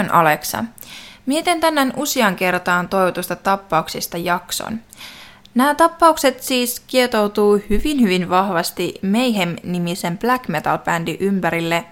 on 0.00 0.14
Alexa. 0.14 0.64
Mietin 1.26 1.60
tänään 1.60 1.92
usean 1.96 2.36
kertaan 2.36 2.88
toivotusta 2.88 3.36
tappauksista 3.36 4.18
jakson. 4.18 4.80
Nämä 5.54 5.74
tappaukset 5.74 6.42
siis 6.42 6.80
kietoutuu 6.86 7.60
hyvin 7.70 8.00
hyvin 8.00 8.30
vahvasti 8.30 8.94
Mayhem-nimisen 9.02 10.18
black 10.18 10.48
metal-bändin 10.48 11.16
ympärille 11.20 11.84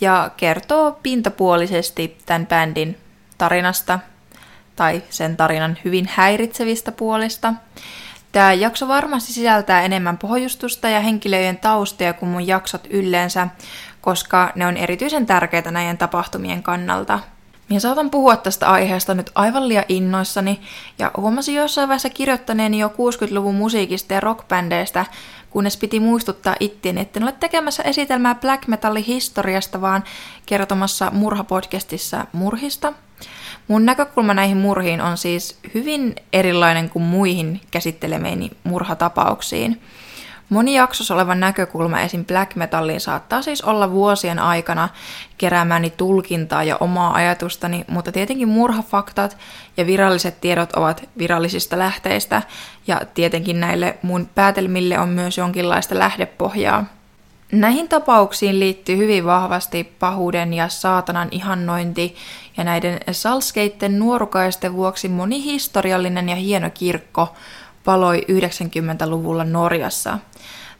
ja 0.00 0.30
kertoo 0.36 0.98
pintapuolisesti 1.02 2.18
tämän 2.26 2.46
bändin 2.46 2.96
tarinasta 3.38 3.98
tai 4.76 5.02
sen 5.10 5.36
tarinan 5.36 5.78
hyvin 5.84 6.08
häiritsevistä 6.14 6.92
puolista. 6.92 7.54
Tämä 8.32 8.52
jakso 8.52 8.88
varmasti 8.88 9.32
sisältää 9.32 9.82
enemmän 9.82 10.18
pohjustusta 10.18 10.88
ja 10.88 11.00
henkilöiden 11.00 11.56
taustoja 11.56 12.12
kuin 12.12 12.28
mun 12.28 12.46
jaksot 12.46 12.86
yleensä, 12.90 13.48
koska 14.08 14.52
ne 14.54 14.66
on 14.66 14.76
erityisen 14.76 15.26
tärkeitä 15.26 15.70
näiden 15.70 15.98
tapahtumien 15.98 16.62
kannalta. 16.62 17.20
Minä 17.68 17.80
saatan 17.80 18.10
puhua 18.10 18.36
tästä 18.36 18.70
aiheesta 18.70 19.14
nyt 19.14 19.30
aivan 19.34 19.68
liian 19.68 19.84
innoissani, 19.88 20.60
ja 20.98 21.10
huomasin 21.16 21.54
jossain 21.54 21.88
vaiheessa 21.88 22.10
kirjoittaneeni 22.10 22.78
jo 22.78 22.88
60-luvun 22.88 23.54
musiikista 23.54 24.14
ja 24.14 24.20
rockbändeistä, 24.20 25.06
kunnes 25.50 25.76
piti 25.76 26.00
muistuttaa 26.00 26.56
ittiin, 26.60 26.98
että 26.98 27.20
en 27.20 27.24
ole 27.24 27.32
tekemässä 27.32 27.82
esitelmää 27.82 28.34
black 28.34 28.66
metallin 28.66 29.04
historiasta, 29.04 29.80
vaan 29.80 30.04
kertomassa 30.46 31.10
murhapodcastissa 31.10 32.26
murhista. 32.32 32.92
Mun 33.68 33.84
näkökulma 33.84 34.34
näihin 34.34 34.56
murhiin 34.56 35.00
on 35.00 35.18
siis 35.18 35.58
hyvin 35.74 36.14
erilainen 36.32 36.90
kuin 36.90 37.02
muihin 37.02 37.60
käsittelemeeni 37.70 38.50
murhatapauksiin. 38.64 39.80
Moni 40.48 40.74
jaksossa 40.74 41.14
oleva 41.14 41.34
näkökulma 41.34 42.00
esim. 42.00 42.24
black 42.24 42.56
metalliin 42.56 43.00
saattaa 43.00 43.42
siis 43.42 43.62
olla 43.62 43.90
vuosien 43.90 44.38
aikana 44.38 44.88
keräämäni 45.38 45.90
tulkintaa 45.90 46.64
ja 46.64 46.76
omaa 46.80 47.14
ajatustani, 47.14 47.84
mutta 47.88 48.12
tietenkin 48.12 48.48
murhafaktat 48.48 49.36
ja 49.76 49.86
viralliset 49.86 50.40
tiedot 50.40 50.72
ovat 50.72 51.08
virallisista 51.18 51.78
lähteistä, 51.78 52.42
ja 52.86 53.00
tietenkin 53.14 53.60
näille 53.60 53.98
mun 54.02 54.28
päätelmille 54.34 54.98
on 54.98 55.08
myös 55.08 55.38
jonkinlaista 55.38 55.98
lähdepohjaa. 55.98 56.84
Näihin 57.52 57.88
tapauksiin 57.88 58.60
liittyy 58.60 58.96
hyvin 58.96 59.24
vahvasti 59.24 59.84
pahuuden 59.98 60.54
ja 60.54 60.68
saatanan 60.68 61.28
ihannointi, 61.30 62.16
ja 62.56 62.64
näiden 62.64 63.00
salskeitten 63.12 63.98
nuorukaisten 63.98 64.74
vuoksi 64.74 65.08
moni 65.08 65.44
historiallinen 65.44 66.28
ja 66.28 66.36
hieno 66.36 66.70
kirkko 66.74 67.34
paloi 67.88 68.24
90-luvulla 68.28 69.44
Norjassa. 69.44 70.18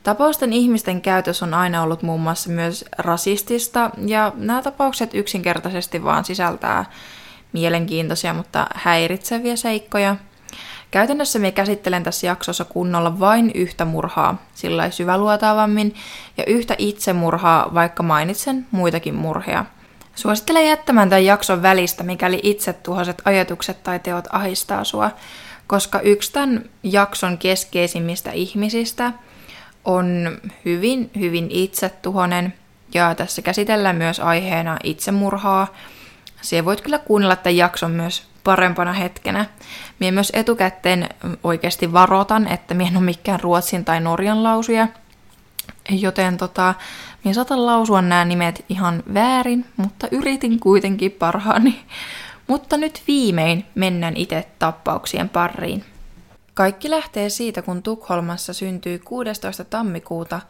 Tapausten 0.03 0.53
ihmisten 0.53 1.01
käytös 1.01 1.43
on 1.43 1.55
aina 1.55 1.83
ollut 1.83 2.03
muun 2.03 2.21
muassa 2.21 2.51
myös 2.51 2.85
rasistista, 2.99 3.91
ja 4.07 4.33
nämä 4.37 4.63
tapaukset 4.63 5.15
yksinkertaisesti 5.15 6.05
vaan 6.05 6.25
sisältää 6.25 6.85
mielenkiintoisia, 7.53 8.35
mutta 8.35 8.67
häiritseviä 8.75 9.57
seikkoja. 9.57 10.17
Käytännössä 10.91 11.39
me 11.39 11.53
käsittelen 11.53 12.03
tässä 12.03 12.27
jaksossa 12.27 12.65
kunnolla 12.65 13.21
vain 13.21 13.51
yhtä 13.55 13.85
murhaa, 13.85 14.43
sillä 14.55 14.91
syväluotaavammin, 14.91 15.95
ja 16.37 16.45
yhtä 16.47 16.75
itsemurhaa, 16.79 17.75
vaikka 17.75 18.03
mainitsen 18.03 18.67
muitakin 18.71 19.15
murhia. 19.15 19.65
Suosittelen 20.15 20.67
jättämään 20.67 21.09
tämän 21.09 21.25
jakson 21.25 21.63
välistä, 21.63 22.03
mikäli 22.03 22.41
itsetuhoiset 22.43 23.23
ajatukset 23.25 23.83
tai 23.83 23.99
teot 23.99 24.25
ahistaa 24.33 24.85
sua, 24.85 25.11
koska 25.69 26.01
yksi 26.01 26.33
tämän 26.33 26.65
jakson 26.83 27.39
keskeisimmistä 27.39 28.33
ihmisistä 28.33 29.13
on 29.85 30.39
hyvin, 30.65 31.11
hyvin 31.19 31.47
itsetuhonen, 31.51 32.55
ja 32.95 33.15
tässä 33.15 33.43
käsitellään 33.43 33.97
myös 33.97 34.21
aiheena 34.21 34.77
itsemurhaa. 34.85 35.75
Se 36.41 36.65
voit 36.65 36.81
kyllä 36.81 36.99
kuunnella 36.99 37.37
tämän 37.37 37.57
jakson 37.57 37.91
myös 37.91 38.23
parempana 38.45 38.93
hetkenä. 38.93 39.47
Mie 39.99 40.11
myös 40.11 40.33
etukäteen 40.35 41.09
oikeasti 41.45 41.93
varoitan, 41.93 42.49
että 42.49 42.75
mie 42.75 42.87
en 42.87 42.97
ole 42.97 43.05
mikään 43.05 43.41
ruotsin 43.41 43.85
tai 43.85 44.01
norjan 44.01 44.43
lausuja, 44.43 44.89
joten 45.91 46.37
tota, 46.37 46.75
mie 47.25 47.35
saatan 47.35 47.67
lausua 47.67 48.03
nämä 48.03 48.25
nimet 48.25 48.65
ihan 48.69 49.03
väärin, 49.15 49.65
mutta 49.77 50.09
yritin 50.11 50.61
kuitenkin 50.61 51.13
parhaani. 51.13 51.85
Mutta 52.49 52.77
nyt 52.77 53.03
viimein 53.07 53.65
mennään 53.75 54.17
itse 54.17 54.49
tappauksien 54.59 55.29
pariin. 55.29 55.85
Kaikki 56.55 56.91
lähtee 56.91 57.29
siitä, 57.29 57.63
kun 57.63 57.83
Tukholmassa 57.83 58.53
syntyi 58.53 58.99
16. 58.99 59.65
tammikuuta 59.65 60.41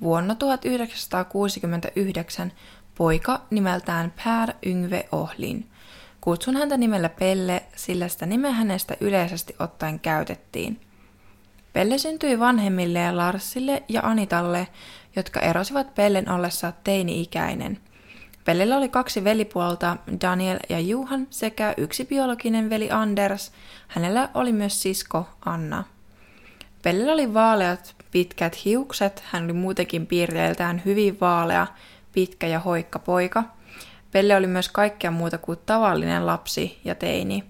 vuonna 0.00 0.34
1969 0.34 2.52
poika 2.94 3.40
nimeltään 3.50 4.12
Per 4.24 4.54
Yngve 4.66 5.08
Ohlin. 5.12 5.68
Kutsun 6.20 6.56
häntä 6.56 6.76
nimellä 6.76 7.08
Pelle, 7.08 7.62
sillä 7.76 8.08
sitä 8.08 8.26
nimeä 8.26 8.52
hänestä 8.52 8.96
yleisesti 9.00 9.56
ottaen 9.58 10.00
käytettiin. 10.00 10.80
Pelle 11.72 11.98
syntyi 11.98 12.38
vanhemmille 12.38 13.12
Larsille 13.12 13.82
ja 13.88 14.00
Anitalle, 14.04 14.68
jotka 15.16 15.40
erosivat 15.40 15.94
Pellen 15.94 16.30
ollessa 16.30 16.72
teini-ikäinen– 16.84 17.78
Pellellä 18.44 18.76
oli 18.76 18.88
kaksi 18.88 19.24
velipuolta, 19.24 19.96
Daniel 20.20 20.58
ja 20.68 20.80
Juhan, 20.80 21.26
sekä 21.30 21.74
yksi 21.76 22.04
biologinen 22.04 22.70
veli 22.70 22.90
Anders. 22.90 23.52
Hänellä 23.88 24.28
oli 24.34 24.52
myös 24.52 24.82
sisko 24.82 25.28
Anna. 25.44 25.84
Pellellä 26.82 27.12
oli 27.12 27.34
vaaleat 27.34 27.94
pitkät 28.10 28.64
hiukset, 28.64 29.22
hän 29.26 29.44
oli 29.44 29.52
muutenkin 29.52 30.06
piirteiltään 30.06 30.82
hyvin 30.84 31.20
vaalea, 31.20 31.66
pitkä 32.12 32.46
ja 32.46 32.60
hoikka 32.60 32.98
poika. 32.98 33.44
Pelle 34.10 34.36
oli 34.36 34.46
myös 34.46 34.68
kaikkea 34.68 35.10
muuta 35.10 35.38
kuin 35.38 35.58
tavallinen 35.66 36.26
lapsi 36.26 36.80
ja 36.84 36.94
teini. 36.94 37.44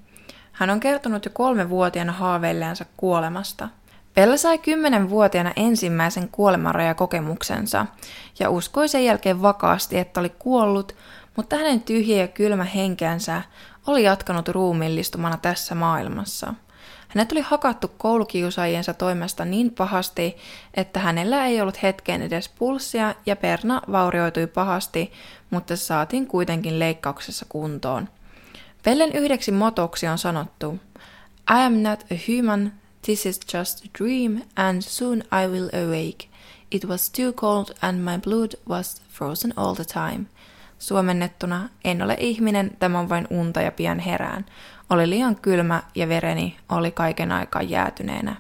Hän 0.53 0.71
on 0.71 0.81
kertonut 0.81 1.25
jo 1.25 1.31
kolme 1.35 1.69
vuotiaana 1.69 2.13
haaveilleensa 2.13 2.85
kuolemasta– 2.97 3.69
Pelle 4.15 4.37
sai 4.37 4.59
kymmenenvuotiaana 4.59 5.53
ensimmäisen 5.57 6.29
kuolemanrajakokemuksensa 6.29 7.87
ja 8.39 8.51
uskoi 8.51 8.89
sen 8.89 9.05
jälkeen 9.05 9.43
vakaasti, 9.43 9.99
että 9.99 10.21
oli 10.21 10.33
kuollut, 10.39 10.97
mutta 11.37 11.57
hänen 11.57 11.81
tyhjä 11.81 12.17
ja 12.17 12.29
kylmä 12.29 12.65
henkeänsä 12.65 13.43
oli 13.87 14.03
jatkanut 14.03 14.49
ruumiillistumana 14.49 15.37
tässä 15.37 15.75
maailmassa. 15.75 16.55
Hänet 17.09 17.33
oli 17.33 17.41
hakattu 17.41 17.89
koulukiusaajiensa 17.99 18.95
toimesta 18.95 19.45
niin 19.45 19.71
pahasti, 19.71 20.37
että 20.75 21.01
hänellä 21.01 21.47
ei 21.47 21.61
ollut 21.61 21.83
hetkeen 21.83 22.23
edes 22.23 22.49
pulssia 22.49 23.15
ja 23.27 23.37
perna 23.37 23.83
vaurioitui 23.93 24.47
pahasti, 24.47 25.13
mutta 25.51 25.77
se 25.77 25.85
saatiin 25.85 26.27
kuitenkin 26.27 26.79
leikkauksessa 26.79 27.47
kuntoon. 27.49 28.09
Pellen 28.83 29.13
yhdeksi 29.13 29.53
motoksi 29.53 30.07
on 30.09 30.19
sanottu, 30.19 30.79
I 31.51 31.67
am 31.67 31.73
not 31.73 32.01
a 32.13 32.15
human, 32.29 32.73
This 33.03 33.27
is 33.27 33.41
just 33.55 33.85
a 33.85 33.89
dream, 33.99 34.43
and 34.57 34.83
soon 34.83 35.19
I 35.19 35.47
will 35.47 35.69
awake. 35.73 36.29
It 36.71 36.85
was 36.85 37.11
too 37.11 37.33
cold, 37.33 37.75
and 37.83 37.99
my 37.99 38.19
blood 38.19 38.51
was 38.69 39.03
frozen 39.09 39.53
all 39.57 39.75
the 39.75 39.85
time. 39.85 40.27
Suomennettuna, 40.79 41.69
en 41.85 42.03
ole 42.03 42.17
ihminen, 42.21 42.71
tämä 42.79 42.99
on 42.99 43.09
vain 43.09 43.27
unta 43.31 43.61
ja 43.61 43.73
pian 43.73 43.99
herään. 43.99 44.47
Oli 44.91 45.11
liian 45.11 45.37
kylmä 45.37 45.83
ja 45.95 46.09
vereni 46.09 46.57
oli 46.69 46.91
kaiken 46.91 47.33
aikaa 47.33 47.63
jäätyneenä. 47.63 48.37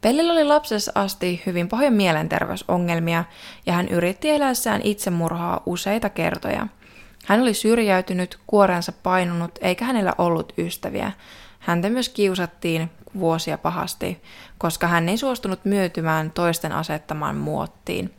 Pellillä 0.00 0.32
oli 0.32 0.44
lapsessa 0.44 0.92
asti 0.94 1.42
hyvin 1.46 1.68
pahoja 1.68 1.90
mielenterveysongelmia 1.90 3.24
ja 3.66 3.72
hän 3.72 3.88
yritti 3.88 4.30
eläessään 4.30 4.80
itsemurhaa 4.84 5.62
useita 5.66 6.10
kertoja. 6.10 6.66
Hän 7.24 7.40
oli 7.40 7.54
syrjäytynyt, 7.54 8.38
kuorensa 8.46 8.92
painunut 8.92 9.58
eikä 9.60 9.84
hänellä 9.84 10.12
ollut 10.18 10.52
ystäviä. 10.58 11.12
Häntä 11.66 11.90
myös 11.90 12.08
kiusattiin 12.08 12.90
vuosia 13.18 13.58
pahasti, 13.58 14.22
koska 14.58 14.86
hän 14.86 15.08
ei 15.08 15.16
suostunut 15.16 15.64
myötymään 15.64 16.30
toisten 16.30 16.72
asettamaan 16.72 17.36
muottiin. 17.36 18.14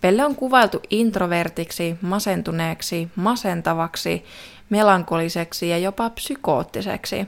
Pelle 0.00 0.24
on 0.24 0.36
kuvailtu 0.36 0.82
introvertiksi, 0.90 1.96
masentuneeksi, 2.02 3.08
masentavaksi, 3.16 4.24
melankoliseksi 4.70 5.68
ja 5.68 5.78
jopa 5.78 6.10
psykoottiseksi. 6.10 7.26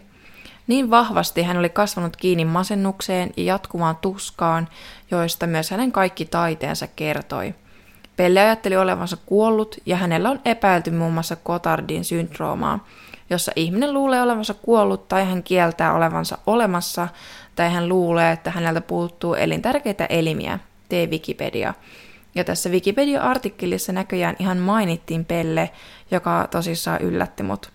Niin 0.67 0.91
vahvasti 0.91 1.43
hän 1.43 1.57
oli 1.57 1.69
kasvanut 1.69 2.17
kiinni 2.17 2.45
masennukseen 2.45 3.31
ja 3.37 3.45
jatkuvaan 3.45 3.97
tuskaan, 3.97 4.69
joista 5.11 5.47
myös 5.47 5.71
hänen 5.71 5.93
kaikki 5.93 6.25
taiteensa 6.25 6.87
kertoi. 6.87 7.55
Pelle 8.17 8.41
ajatteli 8.41 8.77
olevansa 8.77 9.17
kuollut 9.27 9.77
ja 9.87 9.97
hänellä 9.97 10.31
on 10.31 10.41
epäilty 10.45 10.91
muun 10.91 11.13
muassa 11.13 11.37
Cotardin 11.37 12.05
syndroomaa, 12.05 12.87
jossa 13.33 13.53
ihminen 13.57 13.95
luulee 13.95 14.23
olevansa 14.23 14.55
kuollut 14.55 15.09
tai 15.09 15.25
hän 15.25 15.43
kieltää 15.43 15.95
olevansa 15.95 16.39
olemassa 16.47 17.09
tai 17.57 17.73
hän 17.73 17.89
luulee, 17.89 18.33
että 18.33 18.51
häneltä 18.51 18.81
puuttuu 18.81 19.35
elintärkeitä 19.35 20.07
elimiä. 20.07 20.59
Tee 20.89 21.07
Wikipedia. 21.07 21.75
Ja 22.35 22.45
tässä 22.45 22.71
Wikipedia-artikkelissa 22.71 23.93
näköjään 23.93 24.37
ihan 24.39 24.59
mainittiin 24.59 25.25
Pelle, 25.25 25.71
joka 26.11 26.49
tosissaan 26.51 27.01
yllätti 27.01 27.43
mut. 27.43 27.71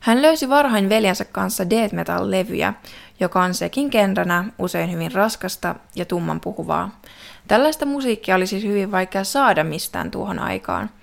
Hän 0.00 0.22
löysi 0.22 0.48
varhain 0.48 0.88
veljensä 0.88 1.24
kanssa 1.24 1.70
death 1.70 1.94
metal-levyjä, 1.94 2.74
joka 3.20 3.42
on 3.42 3.54
sekin 3.54 3.88
genrenä 3.90 4.44
usein 4.58 4.92
hyvin 4.92 5.12
raskasta 5.12 5.74
ja 5.94 6.04
tumman 6.04 6.40
puhuvaa. 6.40 7.00
Tällaista 7.48 7.86
musiikkia 7.86 8.36
oli 8.36 8.46
siis 8.46 8.64
hyvin 8.64 8.92
vaikea 8.92 9.24
saada 9.24 9.64
mistään 9.64 10.10
tuohon 10.10 10.38
aikaan– 10.38 10.90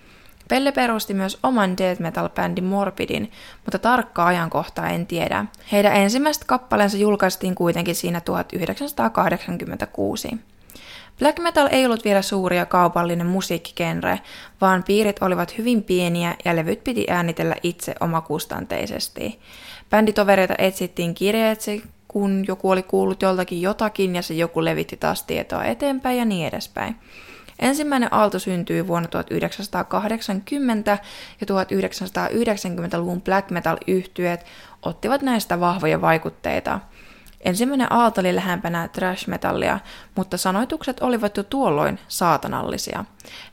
Pelle 0.50 0.72
perusti 0.72 1.14
myös 1.14 1.40
oman 1.44 1.78
death 1.78 2.02
metal-bändin 2.02 2.64
Morbidin, 2.64 3.32
mutta 3.66 3.80
tarkkaa 3.80 4.28
ajankohtaa 4.28 4.90
en 4.90 5.08
tiedä. 5.08 5.46
Heidän 5.72 5.96
ensimmäiset 5.96 6.44
kappaleensa 6.44 6.98
julkaistiin 6.98 7.56
kuitenkin 7.56 7.96
siinä 7.96 8.22
1986. 8.22 10.38
Black 11.20 11.40
metal 11.40 11.68
ei 11.72 11.86
ollut 11.86 12.06
vielä 12.06 12.22
suuri 12.22 12.58
ja 12.58 12.66
kaupallinen 12.66 13.28
musiikkigenre, 13.28 14.20
vaan 14.62 14.84
piirit 14.84 15.22
olivat 15.22 15.58
hyvin 15.58 15.84
pieniä 15.84 16.36
ja 16.46 16.56
levyt 16.56 16.84
piti 16.84 17.06
äänitellä 17.10 17.56
itse 17.64 17.96
omakustanteisesti. 18.00 19.40
Bänditovereita 19.90 20.56
etsittiin 20.58 21.16
kirjeitse, 21.16 21.82
kun 22.08 22.46
joku 22.48 22.70
oli 22.70 22.84
kuullut 22.84 23.22
joltakin 23.22 23.62
jotakin 23.62 24.16
ja 24.16 24.22
se 24.22 24.34
joku 24.34 24.66
levitti 24.66 24.98
taas 24.98 25.24
tietoa 25.24 25.64
eteenpäin 25.64 26.18
ja 26.18 26.26
niin 26.26 26.48
edespäin. 26.48 26.96
Ensimmäinen 27.60 28.14
aalto 28.14 28.40
syntyi 28.40 28.88
vuonna 28.88 29.10
1980 29.10 30.98
ja 31.42 31.48
1990-luvun 31.48 33.22
black 33.22 33.50
metal 33.50 33.78
yhtyeet 33.88 34.46
ottivat 34.82 35.22
näistä 35.22 35.60
vahvoja 35.60 36.02
vaikutteita. 36.02 36.80
Ensimmäinen 37.46 37.94
aalto 37.94 38.22
oli 38.22 38.36
lähempänä 38.36 38.88
trash 38.88 39.28
metallia, 39.28 39.80
mutta 40.16 40.38
sanoitukset 40.38 41.00
olivat 41.02 41.38
jo 41.38 41.44
tuolloin 41.44 42.00
saatanallisia. 42.08 43.06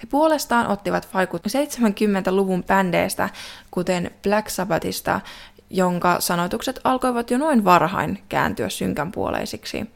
He 0.03 0.07
puolestaan 0.11 0.67
ottivat 0.67 1.09
vaikut 1.15 1.43
70-luvun 1.47 2.65
bändeistä, 2.65 3.29
kuten 3.71 4.11
Black 4.23 4.49
Sabbathista, 4.49 5.21
jonka 5.71 6.21
sanoitukset 6.21 6.81
alkoivat 6.85 7.31
jo 7.31 7.39
noin 7.39 7.65
varhain 7.65 8.23
kääntyä 8.29 8.69
synkänpuoleisiksi. 8.69 9.96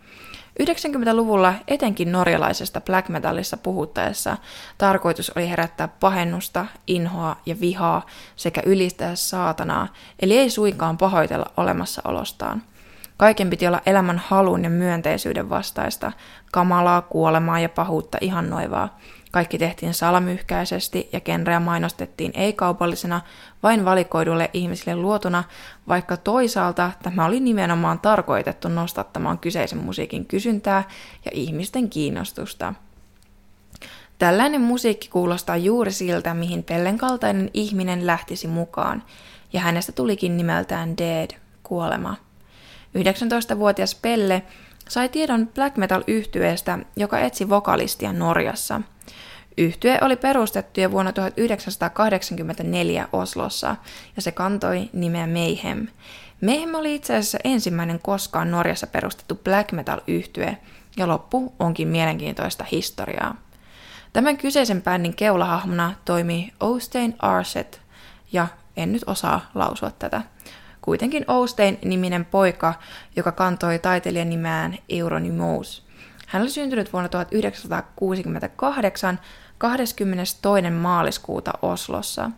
90-luvulla 0.61 1.55
etenkin 1.69 2.13
norjalaisesta 2.13 2.81
black 2.81 3.09
metallissa 3.09 3.57
puhuttaessa 3.57 4.37
tarkoitus 4.79 5.33
oli 5.37 5.51
herättää 5.51 5.89
pahennusta, 5.89 6.67
inhoa 6.87 7.37
ja 7.47 7.61
vihaa 7.61 8.07
sekä 8.37 8.63
ylistää 8.67 9.15
saatanaa, 9.15 9.89
eli 10.23 10.39
ei 10.39 10.51
suinkaan 10.51 10.99
pahoitella 10.99 11.47
olemassaolostaan. 11.57 12.63
Kaiken 13.17 13.51
piti 13.51 13.67
olla 13.67 13.81
elämän 13.87 14.23
halun 14.27 14.65
ja 14.65 14.71
myönteisyyden 14.71 15.51
vastaista, 15.51 16.13
kamalaa, 16.53 17.03
kuolemaa 17.03 17.61
ja 17.61 17.69
pahuutta 17.69 18.19
ihannoivaa. 18.21 18.99
Kaikki 19.31 19.59
tehtiin 19.59 19.95
salamyhkäisesti 19.95 21.09
ja 21.13 21.21
genreä 21.21 21.61
mainostettiin 21.61 22.33
ei-kaupallisena, 22.35 23.21
vain 23.63 23.85
valikoidulle 23.85 24.51
ihmisille 24.53 24.97
luotuna, 24.97 25.45
vaikka 25.89 26.17
toisaalta 26.17 26.91
tämä 27.03 27.27
oli 27.27 27.41
nimenomaan 27.41 27.99
tarkoitettu 27.99 28.69
nostattamaan 28.69 29.39
kyseisen 29.39 29.79
musiikin 29.79 30.27
kysyntää 30.27 30.85
ja 31.25 31.31
ihmisten 31.35 31.91
kiinnostusta. 31.91 32.75
Tällainen 34.19 34.61
musiikki 34.61 35.09
kuulostaa 35.09 35.57
juuri 35.57 35.93
siltä, 35.93 36.35
mihin 36.35 36.63
Pellen 36.63 36.99
kaltainen 36.99 37.51
ihminen 37.55 38.07
lähtisi 38.07 38.49
mukaan, 38.49 39.03
ja 39.53 39.61
hänestä 39.61 39.93
tulikin 39.93 40.37
nimeltään 40.37 40.99
Dead, 40.99 41.31
kuolema. 41.63 42.17
19-vuotias 42.99 43.95
Pelle 43.95 44.43
sai 44.89 45.09
tiedon 45.09 45.47
black 45.47 45.77
metal 45.77 46.03
yhtyeestä, 46.07 46.79
joka 46.97 47.21
etsi 47.21 47.49
vokalistia 47.49 48.13
Norjassa. 48.13 48.81
Yhtye 49.59 49.99
oli 50.01 50.17
perustettu 50.17 50.81
jo 50.81 50.91
vuonna 50.91 51.13
1984 51.13 53.09
Oslossa 53.13 53.77
ja 54.17 54.23
se 54.23 54.33
kantoi 54.33 54.91
nimeä 54.93 55.27
Mayhem. 55.27 55.87
Mayhem 56.43 56.75
oli 56.75 56.95
itse 56.95 57.17
asiassa 57.17 57.39
ensimmäinen 57.45 58.01
koskaan 58.03 58.51
Norjassa 58.51 58.87
perustettu 58.87 59.35
black 59.35 59.73
metal 59.73 60.01
yhtye 60.07 60.59
ja 60.97 61.09
loppu 61.09 61.55
onkin 61.59 61.89
mielenkiintoista 61.89 62.65
historiaa. 62.73 63.35
Tämän 64.13 64.39
kyseisen 64.39 64.83
bändin 64.83 65.15
keulahahmona 65.17 65.95
toimii 66.05 66.53
Ostein 66.61 67.15
Arset 67.19 67.81
ja 68.33 68.49
en 68.77 68.93
nyt 68.93 69.03
osaa 69.07 69.51
lausua 69.55 69.91
tätä. 69.91 70.23
Kuitenkin 70.81 71.25
Oustein-niminen 71.29 72.25
poika, 72.25 72.75
joka 73.17 73.33
kantoi 73.33 73.79
taiteilijan 73.79 74.31
nimään 74.31 74.79
Euronymous. 74.89 75.90
Hän 76.31 76.43
oli 76.43 76.51
syntynyt 76.51 76.93
vuonna 76.93 77.09
1968 77.09 79.21
22. 79.59 80.37
maaliskuuta 80.71 81.53
Oslossa. 81.63 82.31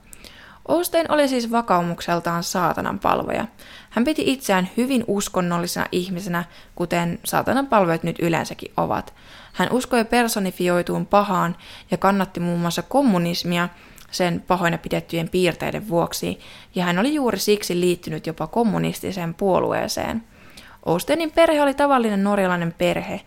Oustein 0.69 1.13
oli 1.13 1.29
siis 1.29 1.51
vakaumukseltaan 1.51 2.43
saatanan 2.43 2.99
palvoja. 2.99 3.47
Hän 3.91 4.05
piti 4.05 4.23
itseään 4.27 4.69
hyvin 4.77 5.05
uskonnollisena 5.07 5.87
ihmisenä, 5.93 6.45
kuten 6.75 7.19
saatanan 7.25 7.67
palvojat 7.67 8.03
nyt 8.03 8.19
yleensäkin 8.19 8.73
ovat. 8.77 9.15
Hän 9.53 9.73
uskoi 9.73 10.05
personifioituun 10.05 11.07
pahaan 11.07 11.57
ja 11.91 11.99
kannatti 11.99 12.41
muun 12.41 12.61
muassa 12.61 12.83
kommunismia 12.83 13.69
sen 14.11 14.45
pahoina 14.47 14.79
pidettyjen 14.79 15.29
piirteiden 15.29 15.89
vuoksi, 15.89 16.41
ja 16.75 16.85
hän 16.85 16.99
oli 16.99 17.15
juuri 17.15 17.39
siksi 17.39 17.81
liittynyt 17.81 18.27
jopa 18.27 18.47
kommunistiseen 18.47 19.35
puolueeseen. 19.35 20.25
Oustenin 20.87 21.33
perhe 21.33 21.63
oli 21.63 21.75
tavallinen 21.75 22.25
norjalainen 22.25 22.75
perhe. 22.79 23.21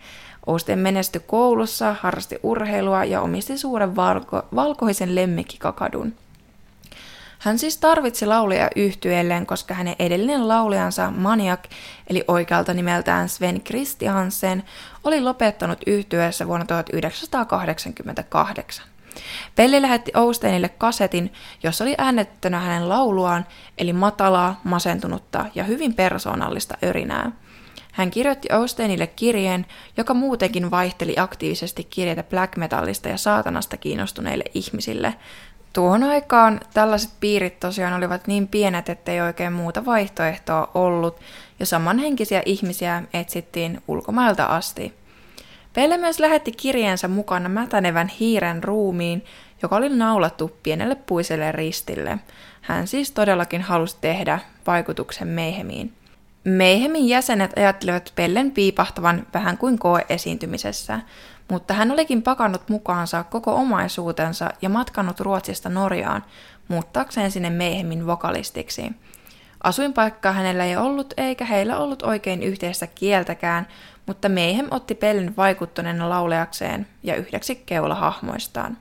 Ousten 0.46 0.78
menestyi 0.78 1.22
koulussa, 1.26 1.96
harrasti 2.00 2.38
urheilua 2.42 3.04
ja 3.04 3.20
omisti 3.20 3.58
suuren 3.58 3.96
valko- 3.96 4.46
valkoisen 4.54 5.14
lemmikkikakadun. 5.14 6.14
Hän 7.38 7.58
siis 7.58 7.78
tarvitsi 7.78 8.26
laulaja 8.26 8.70
yhtyeelleen, 8.76 9.46
koska 9.46 9.74
hänen 9.74 9.96
edellinen 9.98 10.48
laulijansa 10.48 11.10
Maniak, 11.10 11.64
eli 12.06 12.24
oikealta 12.28 12.74
nimeltään 12.74 13.28
Sven 13.28 13.60
Christiansen, 13.60 14.62
oli 15.04 15.20
lopettanut 15.20 15.78
yhtyeessä 15.86 16.46
vuonna 16.46 16.66
1988. 16.66 18.84
Pelli 19.56 19.82
lähetti 19.82 20.12
Ousteinille 20.16 20.68
kasetin, 20.68 21.32
jossa 21.62 21.84
oli 21.84 21.94
äännettynä 21.98 22.60
hänen 22.60 22.88
lauluaan, 22.88 23.46
eli 23.78 23.92
matalaa, 23.92 24.60
masentunutta 24.64 25.46
ja 25.54 25.64
hyvin 25.64 25.94
persoonallista 25.94 26.78
örinää. 26.84 27.32
Hän 27.96 28.10
kirjoitti 28.10 28.48
Osteinille 28.52 29.06
kirjeen, 29.06 29.66
joka 29.96 30.14
muutenkin 30.14 30.70
vaihteli 30.70 31.14
aktiivisesti 31.18 31.84
kirjeitä 31.84 32.22
black 32.22 32.56
metallista 32.56 33.08
ja 33.08 33.16
saatanasta 33.16 33.76
kiinnostuneille 33.76 34.44
ihmisille. 34.54 35.14
Tuohon 35.72 36.02
aikaan 36.02 36.60
tällaiset 36.74 37.10
piirit 37.20 37.60
tosiaan 37.60 37.94
olivat 37.94 38.26
niin 38.26 38.48
pienet, 38.48 38.88
ettei 38.88 39.20
oikein 39.20 39.52
muuta 39.52 39.84
vaihtoehtoa 39.84 40.70
ollut, 40.74 41.16
ja 41.60 41.66
samanhenkisiä 41.66 42.42
ihmisiä 42.46 43.02
etsittiin 43.14 43.82
ulkomailta 43.88 44.44
asti. 44.44 44.94
Pelle 45.72 45.96
myös 45.96 46.20
lähetti 46.20 46.52
kirjeensä 46.52 47.08
mukana 47.08 47.48
mätänevän 47.48 48.08
hiiren 48.08 48.64
ruumiin, 48.64 49.24
joka 49.62 49.76
oli 49.76 49.88
naulattu 49.88 50.56
pienelle 50.62 50.94
puiselle 50.94 51.52
ristille. 51.52 52.18
Hän 52.60 52.86
siis 52.86 53.10
todellakin 53.10 53.62
halusi 53.62 53.96
tehdä 54.00 54.38
vaikutuksen 54.66 55.28
Meihemiin. 55.28 55.92
Meihemin 56.46 57.08
jäsenet 57.08 57.52
ajattelivat 57.56 58.12
Pellen 58.14 58.50
piipahtavan 58.50 59.26
vähän 59.34 59.58
kuin 59.58 59.78
koe-esiintymisessä, 59.78 61.00
mutta 61.50 61.74
hän 61.74 61.90
olikin 61.90 62.22
pakannut 62.22 62.68
mukaansa 62.68 63.24
koko 63.24 63.54
omaisuutensa 63.54 64.50
ja 64.62 64.68
matkannut 64.68 65.20
Ruotsista 65.20 65.68
Norjaan, 65.68 66.24
muuttaakseen 66.68 67.30
sinne 67.30 67.50
Meihemin 67.50 68.06
vokalistiksi. 68.06 68.92
Asuinpaikkaa 69.62 70.32
hänellä 70.32 70.64
ei 70.64 70.76
ollut 70.76 71.14
eikä 71.16 71.44
heillä 71.44 71.78
ollut 71.78 72.02
oikein 72.02 72.42
yhteistä 72.42 72.86
kieltäkään, 72.86 73.68
mutta 74.06 74.28
Mayhem 74.28 74.66
otti 74.70 74.94
Pellen 74.94 75.36
vaikuttuneena 75.36 76.08
lauleakseen 76.08 76.86
ja 77.02 77.16
yhdeksi 77.16 77.62
keulahahmoistaan. 77.66 78.78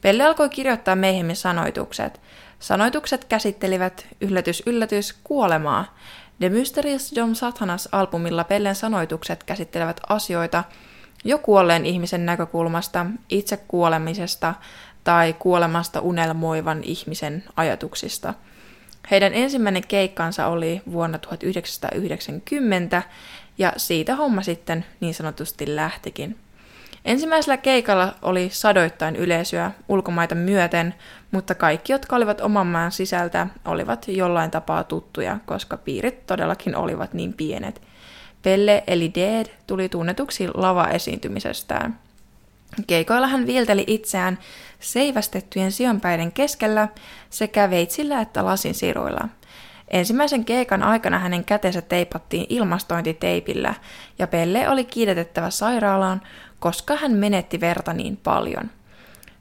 Pelle 0.00 0.24
alkoi 0.24 0.48
kirjoittaa 0.48 0.96
Mayhemin 0.96 1.36
sanoitukset. 1.36 2.20
Sanoitukset 2.58 3.24
käsittelivät, 3.24 4.06
yllätys 4.20 4.62
yllätys, 4.66 5.18
kuolemaa. 5.24 5.96
The 6.40 6.48
Mysterious 6.48 7.12
John 7.12 7.34
Satanas-albumilla 7.34 8.44
Pellen 8.44 8.74
sanoitukset 8.74 9.44
käsittelevät 9.44 10.00
asioita 10.08 10.64
jo 11.24 11.38
kuolleen 11.38 11.86
ihmisen 11.86 12.26
näkökulmasta, 12.26 13.06
itse 13.28 13.56
kuolemisesta 13.56 14.54
tai 15.04 15.32
kuolemasta 15.38 16.00
unelmoivan 16.00 16.84
ihmisen 16.84 17.44
ajatuksista– 17.56 18.34
heidän 19.10 19.34
ensimmäinen 19.34 19.86
keikkansa 19.88 20.46
oli 20.46 20.82
vuonna 20.92 21.18
1990 21.18 23.02
ja 23.58 23.72
siitä 23.76 24.16
homma 24.16 24.42
sitten 24.42 24.84
niin 25.00 25.14
sanotusti 25.14 25.76
lähtikin. 25.76 26.36
Ensimmäisellä 27.08 27.56
keikalla 27.56 28.14
oli 28.22 28.48
sadoittain 28.52 29.16
yleisöä 29.16 29.70
ulkomaita 29.88 30.34
myöten, 30.34 30.94
mutta 31.30 31.54
kaikki, 31.54 31.92
jotka 31.92 32.16
olivat 32.16 32.40
oman 32.40 32.66
maan 32.66 32.92
sisältä, 32.92 33.46
olivat 33.64 34.08
jollain 34.08 34.50
tapaa 34.50 34.84
tuttuja, 34.84 35.38
koska 35.46 35.76
piirit 35.76 36.26
todellakin 36.26 36.76
olivat 36.76 37.14
niin 37.14 37.32
pienet. 37.32 37.82
Pelle 38.42 38.84
eli 38.86 39.14
Dead 39.14 39.46
tuli 39.66 39.88
tunnetuksi 39.88 40.48
lava-esiintymisestään. 40.54 41.98
Keikoilla 42.86 43.26
hän 43.26 43.46
viilteli 43.46 43.84
itseään 43.86 44.38
seivästettyjen 44.80 45.72
sijonpäiden 45.72 46.32
keskellä 46.32 46.88
sekä 47.30 47.70
veitsillä 47.70 48.20
että 48.20 48.44
lasinsiruilla. 48.44 49.28
Ensimmäisen 49.90 50.44
keikan 50.44 50.82
aikana 50.82 51.18
hänen 51.18 51.44
kätensä 51.44 51.82
teipattiin 51.82 52.46
ilmastointiteipillä 52.48 53.74
ja 54.18 54.26
Pelle 54.26 54.68
oli 54.68 54.84
kiidetettävä 54.84 55.50
sairaalaan, 55.50 56.20
koska 56.60 56.96
hän 56.96 57.12
menetti 57.12 57.60
verta 57.60 57.92
niin 57.92 58.16
paljon. 58.16 58.70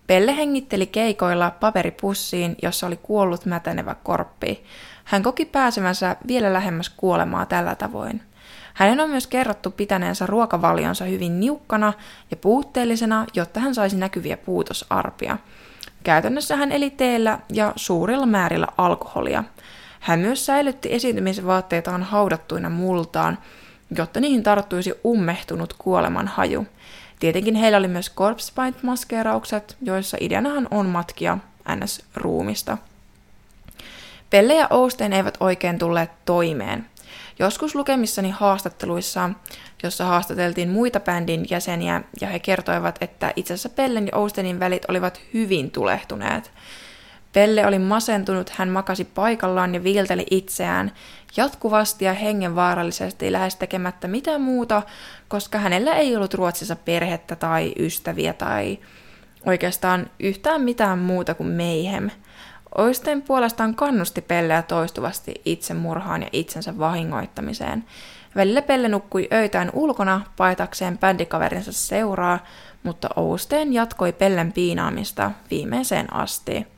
Pelle 0.08 0.38
hengitteli 0.38 0.88
keikoilla 0.88 1.52
paperipussiin, 1.52 2.56
jossa 2.62 2.88
oli 2.88 2.98
kuollut 2.98 3.46
mätänevä 3.46 3.96
korppi. 4.04 4.64
Hän 5.04 5.24
koki 5.24 5.46
pääsemänsä 5.46 6.16
vielä 6.28 6.54
lähemmäs 6.54 6.90
kuolemaa 6.90 7.46
tällä 7.46 7.76
tavoin. 7.76 8.22
Hänen 8.74 9.00
on 9.00 9.10
myös 9.10 9.28
kerrottu 9.28 9.72
pitäneensä 9.72 10.26
ruokavalionsa 10.26 11.06
hyvin 11.06 11.40
niukkana 11.40 11.94
ja 12.32 12.38
puutteellisena, 12.38 13.26
jotta 13.36 13.60
hän 13.60 13.76
saisi 13.76 13.98
näkyviä 13.98 14.38
puutosarpia. 14.38 15.38
Käytännössä 16.04 16.56
hän 16.56 16.72
eli 16.72 16.90
teellä 16.90 17.40
ja 17.54 17.74
suurilla 17.76 18.26
määrillä 18.26 18.68
alkoholia. 18.78 19.44
Hän 20.00 20.20
myös 20.20 20.46
säilytti 20.46 20.94
esiintymisvaatteitaan 20.94 22.04
haudattuina 22.04 22.70
multaan, 22.70 23.38
jotta 23.98 24.20
niihin 24.20 24.44
tarttuisi 24.44 24.94
ummehtunut 25.06 25.74
kuoleman 25.78 26.28
haju. 26.28 26.66
Tietenkin 27.20 27.56
heillä 27.56 27.78
oli 27.78 27.88
myös 27.88 28.14
corpse 28.16 28.52
paint-maskeeraukset, 28.56 29.78
joissa 29.82 30.18
ideanahan 30.20 30.68
on 30.72 30.86
matkia 30.86 31.38
NS-ruumista. 31.70 32.78
Pelle 34.30 34.56
ja 34.56 34.68
Ousten 34.70 35.14
eivät 35.14 35.38
oikein 35.40 35.80
tulleet 35.80 36.12
toimeen. 36.26 36.86
Joskus 37.40 37.76
lukemissani 37.76 38.30
haastatteluissa, 38.30 39.30
jossa 39.84 40.06
haastateltiin 40.06 40.70
muita 40.70 41.00
bändin 41.00 41.46
jäseniä, 41.50 42.02
ja 42.22 42.28
he 42.28 42.40
kertoivat, 42.40 42.98
että 43.02 43.34
itse 43.36 43.54
asiassa 43.54 43.70
Pellen 43.70 44.08
ja 44.08 44.18
Oustenin 44.18 44.60
välit 44.60 44.86
olivat 44.88 45.22
hyvin 45.34 45.72
tulehtuneet. 45.72 46.52
Pelle 47.34 47.68
oli 47.68 47.80
masentunut, 47.80 48.50
hän 48.50 48.70
makasi 48.70 49.06
paikallaan 49.06 49.74
ja 49.74 49.84
viilteli 49.84 50.26
itseään 50.32 50.92
jatkuvasti 51.38 52.06
ja 52.06 52.14
hengenvaarallisesti 52.14 53.32
lähes 53.32 53.56
tekemättä 53.56 54.08
mitään 54.08 54.42
muuta, 54.42 54.82
koska 55.28 55.58
hänellä 55.58 55.94
ei 55.94 56.16
ollut 56.16 56.34
Ruotsissa 56.34 56.76
perhettä 56.76 57.36
tai 57.36 57.74
ystäviä 57.80 58.34
tai 58.34 58.80
oikeastaan 59.46 60.10
yhtään 60.20 60.62
mitään 60.62 61.00
muuta 61.00 61.34
kuin 61.34 61.50
meihem. 61.50 62.10
Oisten 62.78 63.22
puolestaan 63.22 63.76
kannusti 63.76 64.22
Pelleä 64.22 64.62
toistuvasti 64.62 65.42
itsemurhaan 65.46 66.22
ja 66.22 66.30
itsensä 66.32 66.78
vahingoittamiseen. 66.78 67.86
Välillä 68.36 68.62
Pelle 68.62 68.90
nukkui 68.90 69.28
öitään 69.34 69.70
ulkona 69.74 70.22
paitakseen 70.38 70.98
bändikaverinsa 70.98 71.72
seuraa, 71.72 72.40
mutta 72.84 73.10
Ousteen 73.16 73.74
jatkoi 73.74 74.14
Pellen 74.14 74.54
piinaamista 74.54 75.32
viimeiseen 75.52 76.14
asti. 76.14 76.77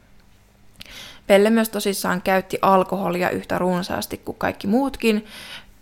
Pelle 1.29 1.49
myös 1.49 1.69
tosissaan 1.69 2.21
käytti 2.21 2.59
alkoholia 2.61 3.29
yhtä 3.29 3.57
runsaasti 3.57 4.17
kuin 4.17 4.37
kaikki 4.37 4.67
muutkin 4.67 5.25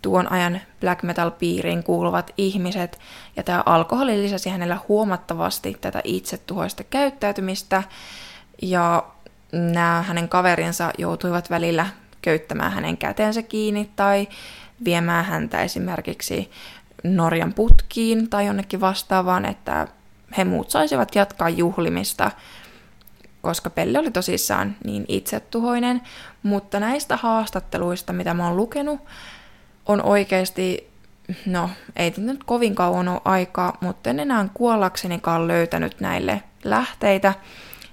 tuon 0.02 0.32
ajan 0.32 0.60
black 0.80 1.02
metal-piiriin 1.02 1.82
kuuluvat 1.82 2.30
ihmiset, 2.36 2.98
ja 3.36 3.42
tämä 3.42 3.62
alkoholi 3.66 4.22
lisäsi 4.22 4.50
hänellä 4.50 4.78
huomattavasti 4.88 5.76
tätä 5.80 6.00
itsetuhoista 6.04 6.84
käyttäytymistä, 6.84 7.82
ja 8.62 9.04
nämä 9.52 10.04
hänen 10.08 10.28
kaverinsa 10.28 10.90
joutuivat 10.98 11.50
välillä 11.50 11.86
köyttämään 12.22 12.72
hänen 12.72 12.96
käteensä 12.96 13.42
kiinni 13.42 13.90
tai 13.96 14.28
viemään 14.84 15.24
häntä 15.24 15.62
esimerkiksi 15.62 16.50
Norjan 17.04 17.54
putkiin 17.54 18.30
tai 18.30 18.46
jonnekin 18.46 18.80
vastaavaan, 18.80 19.44
että 19.44 19.88
he 20.38 20.44
muut 20.44 20.70
saisivat 20.70 21.14
jatkaa 21.14 21.48
juhlimista, 21.48 22.30
koska 23.48 23.70
Pelle 23.70 23.98
oli 23.98 24.10
tosissaan 24.10 24.76
niin 24.84 25.04
itsetuhoinen. 25.08 26.02
Mutta 26.42 26.80
näistä 26.80 27.16
haastatteluista, 27.16 28.12
mitä 28.12 28.34
mä 28.34 28.46
oon 28.46 28.56
lukenut, 28.56 29.00
on 29.86 30.02
oikeasti, 30.02 30.90
no 31.46 31.70
ei 31.96 32.14
nyt 32.16 32.44
kovin 32.44 32.74
kauan 32.74 33.08
ole 33.08 33.20
aikaa, 33.24 33.78
mutta 33.80 34.10
en 34.10 34.20
enää 34.20 34.48
kuollaksenikaan 34.54 35.48
löytänyt 35.48 36.00
näille 36.00 36.42
lähteitä 36.64 37.34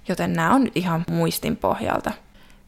joten 0.08 0.34
nämä 0.34 0.54
on 0.54 0.68
ihan 0.76 1.06
muistin 1.10 1.58
pohjalta. 1.58 2.12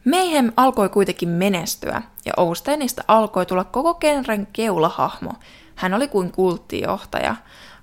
Mayhem 0.05 0.51
alkoi 0.57 0.89
kuitenkin 0.89 1.29
menestyä, 1.29 2.01
ja 2.25 2.33
Ousteinista 2.37 3.03
alkoi 3.07 3.45
tulla 3.45 3.63
koko 3.63 3.93
genren 3.93 4.47
keulahahmo. 4.53 5.33
Hän 5.75 5.93
oli 5.93 6.07
kuin 6.07 6.31
kulttijohtaja. 6.31 7.35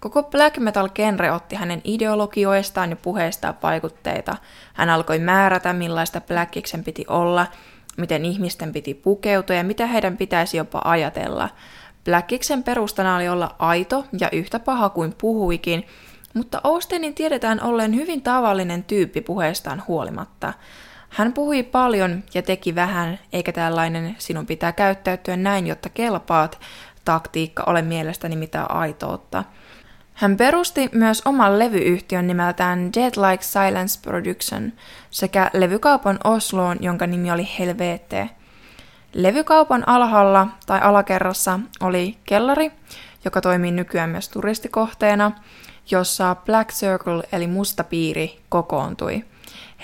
Koko 0.05 0.23
black 0.23 0.59
metal 0.59 0.89
genre 0.89 1.33
otti 1.33 1.57
hänen 1.57 1.81
ideologioistaan 1.85 2.91
ja 2.91 2.97
puheistaan 2.97 3.55
vaikutteita. 3.63 4.37
Hän 4.75 4.91
alkoi 4.91 5.19
määrätä, 5.19 5.73
millaista 5.73 6.21
blackiksen 6.21 6.85
piti 6.85 7.05
olla, 7.09 7.47
miten 7.97 8.25
ihmisten 8.25 8.73
piti 8.73 8.95
pukeutua 8.95 9.57
ja 9.57 9.65
mitä 9.65 9.87
heidän 9.87 10.17
pitäisi 10.17 10.57
jopa 10.57 10.81
ajatella. 10.85 11.49
Blackiksen 12.05 12.63
perustana 12.63 13.17
oli 13.17 13.29
olla 13.29 13.55
aito 13.59 14.05
ja 14.21 14.29
yhtä 14.33 14.59
paha 14.59 14.89
kuin 14.89 15.15
puhuikin, 15.21 15.87
mutta 16.35 16.61
Austenin 16.65 17.15
tiedetään 17.15 17.63
olleen 17.63 17.95
hyvin 17.95 18.23
tavallinen 18.23 18.85
tyyppi 18.85 19.21
puheestaan 19.21 19.83
huolimatta. 19.89 20.53
Hän 21.09 21.33
puhui 21.33 21.63
paljon 21.63 22.23
ja 22.35 22.43
teki 22.43 22.75
vähän, 22.75 23.19
eikä 23.33 23.53
tällainen 23.53 24.17
sinun 24.19 24.47
pitää 24.47 24.73
käyttäytyä 24.73 25.37
näin, 25.37 25.67
jotta 25.67 25.89
kelpaat 25.89 26.61
taktiikka 27.05 27.65
ole 27.67 27.83
mielestäni 27.83 28.37
mitään 28.37 28.71
aitoutta. 28.71 29.45
Hän 30.15 30.37
perusti 30.37 30.89
myös 30.93 31.23
oman 31.25 31.59
levyyhtiön 31.59 32.27
nimeltään 32.27 32.93
Dead 32.93 33.13
Like 33.31 33.43
Silence 33.43 34.01
Production 34.03 34.73
sekä 35.11 35.51
levykaupan 35.53 36.19
Osloon, 36.25 36.77
jonka 36.81 37.07
nimi 37.07 37.31
oli 37.31 37.49
Helvete. 37.59 38.31
Levykaupan 39.13 39.89
alhaalla 39.89 40.49
tai 40.67 40.81
alakerrassa 40.81 41.61
oli 41.81 42.19
kellari, 42.25 42.73
joka 43.25 43.41
toimii 43.41 43.71
nykyään 43.71 44.11
myös 44.11 44.29
turistikohteena– 44.29 45.33
jossa 45.91 46.37
Black 46.45 46.71
Circle 46.71 47.23
eli 47.33 47.47
musta 47.47 47.85
piiri 47.85 48.41
kokoontui. 48.49 49.25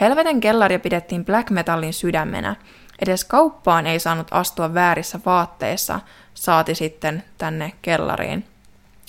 Helveten 0.01 0.41
kellaria 0.41 0.79
pidettiin 0.79 1.25
black 1.25 1.51
metallin 1.51 1.95
sydämenä. 1.95 2.57
Edes 3.03 3.25
kauppaan 3.25 3.87
ei 3.87 3.99
saanut 3.99 4.27
astua 4.31 4.75
väärissä 4.75 5.21
vaatteissa, 5.27 6.01
saati 6.35 6.75
sitten 6.75 7.25
tänne 7.39 7.73
kellariin. 7.83 8.45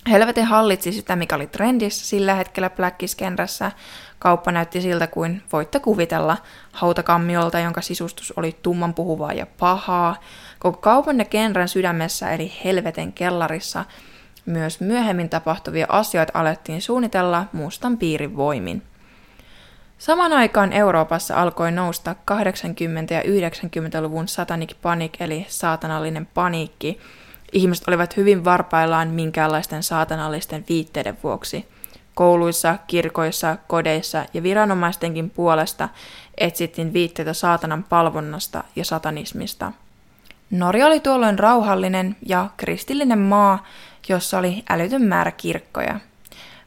Helvete 0.09 0.41
hallitsi 0.41 0.91
sitä, 0.91 1.15
mikä 1.15 1.35
oli 1.35 1.47
trendissä 1.47 2.05
sillä 2.05 2.35
hetkellä 2.35 2.69
Blackiskenrässä. 2.69 3.71
Kauppa 4.19 4.51
näytti 4.51 4.81
siltä 4.81 5.07
kuin 5.07 5.43
voitte 5.53 5.79
kuvitella 5.79 6.37
hautakammiolta, 6.71 7.59
jonka 7.59 7.81
sisustus 7.81 8.33
oli 8.35 8.57
tumman 8.61 8.93
puhuvaa 8.93 9.33
ja 9.33 9.45
pahaa. 9.59 10.15
Koko 10.59 10.77
kaupan 10.77 11.19
ja 11.19 11.25
genren 11.25 11.67
sydämessä 11.67 12.31
eli 12.31 12.53
Helveten 12.63 13.13
kellarissa– 13.13 13.85
myös 14.45 14.79
myöhemmin 14.79 15.29
tapahtuvia 15.29 15.85
asioita 15.89 16.39
alettiin 16.39 16.81
suunnitella 16.81 17.45
mustan 17.53 17.97
piirin 17.97 18.37
voimin. 18.37 18.83
Samaan 19.97 20.33
aikaan 20.33 20.73
Euroopassa 20.73 21.35
alkoi 21.35 21.71
nousta 21.71 22.15
80- 22.31 22.33
ja 23.13 23.21
90-luvun 23.21 24.27
satanic 24.27 24.73
panic 24.81 25.13
eli 25.19 25.45
saatanallinen 25.49 26.25
paniikki. 26.25 26.99
Ihmiset 27.51 27.87
olivat 27.87 28.17
hyvin 28.17 28.45
varpaillaan 28.45 29.07
minkäänlaisten 29.07 29.83
saatanallisten 29.83 30.65
viitteiden 30.69 31.17
vuoksi. 31.23 31.67
Kouluissa, 32.15 32.77
kirkoissa, 32.87 33.57
kodeissa 33.67 34.25
ja 34.33 34.43
viranomaistenkin 34.43 35.29
puolesta 35.29 35.89
etsittiin 36.37 36.93
viitteitä 36.93 37.33
saatanan 37.33 37.83
palvonnasta 37.83 38.63
ja 38.75 38.85
satanismista. 38.85 39.71
Norja 40.51 40.87
oli 40.87 40.99
tuolloin 40.99 41.39
rauhallinen 41.39 42.15
ja 42.25 42.49
kristillinen 42.57 43.19
maa, 43.19 43.65
jossa 44.09 44.37
oli 44.37 44.63
älytön 44.69 45.01
määrä 45.01 45.31
kirkkoja. 45.31 45.99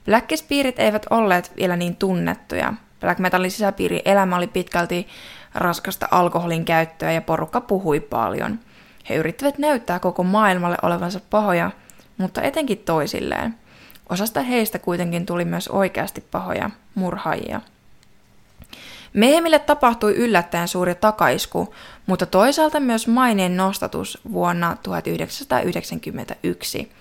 Blackispiirit 0.04 0.78
eivät 0.78 1.06
olleet 1.10 1.52
vielä 1.56 1.76
niin 1.76 1.96
tunnettuja. 1.96 2.72
Black 3.00 3.18
metalin 3.18 3.50
sisäpiiri 3.50 4.02
elämä 4.04 4.36
oli 4.36 4.46
pitkälti 4.46 5.08
raskasta 5.54 6.08
alkoholin 6.10 6.64
käyttöä 6.64 7.12
ja 7.12 7.20
porukka 7.20 7.60
puhui 7.60 8.00
paljon. 8.00 8.58
He 9.08 9.14
yrittivät 9.14 9.58
näyttää 9.58 9.98
koko 9.98 10.22
maailmalle 10.22 10.76
olevansa 10.82 11.20
pahoja, 11.30 11.70
mutta 12.18 12.42
etenkin 12.42 12.78
toisilleen. 12.78 13.54
Osasta 14.08 14.40
heistä 14.40 14.78
kuitenkin 14.78 15.26
tuli 15.26 15.44
myös 15.44 15.68
oikeasti 15.68 16.20
pahoja 16.20 16.70
murhaajia. 16.94 17.60
Mehemille 19.12 19.58
tapahtui 19.58 20.14
yllättäen 20.14 20.68
suuri 20.68 20.94
takaisku, 20.94 21.74
mutta 22.06 22.26
toisaalta 22.26 22.80
myös 22.80 23.06
maineen 23.06 23.56
nostatus 23.56 24.18
vuonna 24.32 24.76
1991. 24.82 26.92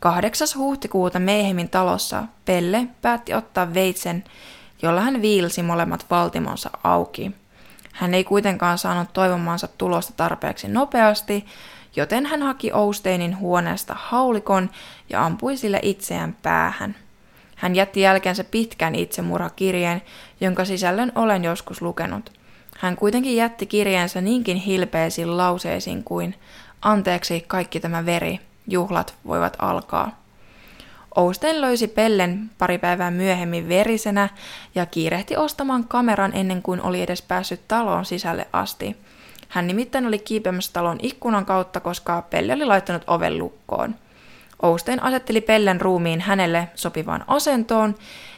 8. 0.00 0.48
huhtikuuta 0.56 1.18
Meihemin 1.18 1.68
talossa 1.68 2.24
Pelle 2.44 2.86
päätti 3.02 3.34
ottaa 3.34 3.74
veitsen, 3.74 4.24
jolla 4.82 5.00
hän 5.00 5.22
viilsi 5.22 5.62
molemmat 5.62 6.06
valtimonsa 6.10 6.70
auki. 6.84 7.32
Hän 7.94 8.14
ei 8.14 8.24
kuitenkaan 8.24 8.78
saanut 8.78 9.12
toivomansa 9.12 9.68
tulosta 9.68 10.12
tarpeeksi 10.16 10.68
nopeasti, 10.68 11.46
joten 11.96 12.26
hän 12.26 12.42
haki 12.42 12.72
Ousteinin 12.72 13.38
huoneesta 13.38 13.94
haulikon 13.98 14.70
ja 15.10 15.24
ampui 15.24 15.56
sille 15.56 15.78
itseään 15.82 16.36
päähän. 16.42 16.96
Hän 17.56 17.74
jätti 17.74 18.00
jälkeensä 18.00 18.44
pitkän 18.44 18.94
itsemurhakirjeen, 18.94 20.02
jonka 20.40 20.64
sisällön 20.64 21.12
olen 21.14 21.44
joskus 21.44 21.82
lukenut. 21.82 22.32
Hän 22.78 22.96
kuitenkin 22.96 23.36
jätti 23.36 23.66
kirjeensä 23.66 24.20
niinkin 24.20 24.56
hilpeisiin 24.56 25.36
lauseisiin 25.36 26.04
kuin 26.04 26.34
anteeksi 26.82 27.44
kaikki 27.46 27.80
tämä 27.80 28.06
veri, 28.06 28.40
juhlat 28.68 29.14
voivat 29.26 29.56
alkaa. 29.58 30.23
Ousten 31.16 31.60
löysi 31.60 31.88
Pellen 31.88 32.50
pari 32.58 32.78
päivää 32.78 33.10
myöhemmin 33.10 33.68
verisenä 33.68 34.28
ja 34.74 34.86
kiirehti 34.86 35.36
ostamaan 35.36 35.88
kameran 35.88 36.32
ennen 36.34 36.62
kuin 36.62 36.82
oli 36.82 37.02
edes 37.02 37.22
päässyt 37.22 37.60
taloon 37.68 38.04
sisälle 38.04 38.46
asti. 38.52 38.96
Hän 39.48 39.66
nimittäin 39.66 40.06
oli 40.06 40.18
kiipeämässä 40.18 40.72
talon 40.72 40.98
ikkunan 41.02 41.46
kautta, 41.46 41.80
koska 41.80 42.22
Pelle 42.22 42.52
oli 42.52 42.64
laittanut 42.64 43.02
oven 43.06 43.38
lukkoon. 43.38 43.94
Oustein 44.62 45.02
asetteli 45.02 45.40
Pellen 45.40 45.80
ruumiin 45.80 46.20
hänelle 46.20 46.68
sopivaan 46.74 47.24
asentoon, 47.26 47.94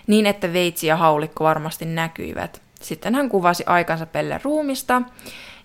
niin 0.07 0.27
että 0.27 0.53
veitsi 0.53 0.87
ja 0.87 0.97
haulikko 0.97 1.45
varmasti 1.45 1.85
näkyivät. 1.85 2.63
Sitten 2.81 3.15
hän 3.15 3.29
kuvasi 3.29 3.65
aikansa 3.67 4.07
Pellen 4.07 4.41
ruumista, 4.43 5.03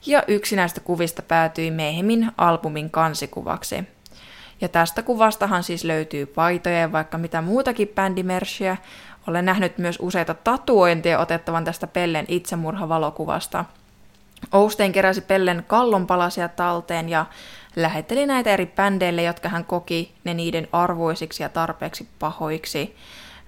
ja 0.05 0.23
yksi 0.27 0.55
näistä 0.55 0.79
kuvista 0.79 1.21
päätyi 1.21 1.71
Mehemin 1.71 2.31
albumin 2.37 2.89
kansikuvaksi. 2.89 3.83
Ja 4.61 4.69
tästä 4.69 5.03
kuvastahan 5.03 5.63
siis 5.63 5.83
löytyy 5.83 6.25
paitoja 6.25 6.79
ja 6.79 6.91
vaikka 6.91 7.17
mitä 7.17 7.41
muutakin 7.41 7.87
bändimersiä. 7.87 8.77
Olen 9.27 9.45
nähnyt 9.45 9.77
myös 9.77 9.97
useita 10.01 10.33
tatuointeja 10.33 11.19
otettavan 11.19 11.65
tästä 11.65 11.87
Pellen 11.87 12.25
itsemurhavalokuvasta. 12.27 13.65
Oustein 14.51 14.91
keräsi 14.91 15.21
Pellen 15.21 15.63
kallonpalasia 15.67 16.47
talteen 16.49 17.09
ja 17.09 17.25
lähetteli 17.75 18.25
näitä 18.25 18.49
eri 18.49 18.65
bändeille, 18.65 19.23
jotka 19.23 19.49
hän 19.49 19.65
koki 19.65 20.15
ne 20.23 20.33
niiden 20.33 20.67
arvoisiksi 20.71 21.43
ja 21.43 21.49
tarpeeksi 21.49 22.07
pahoiksi. 22.19 22.95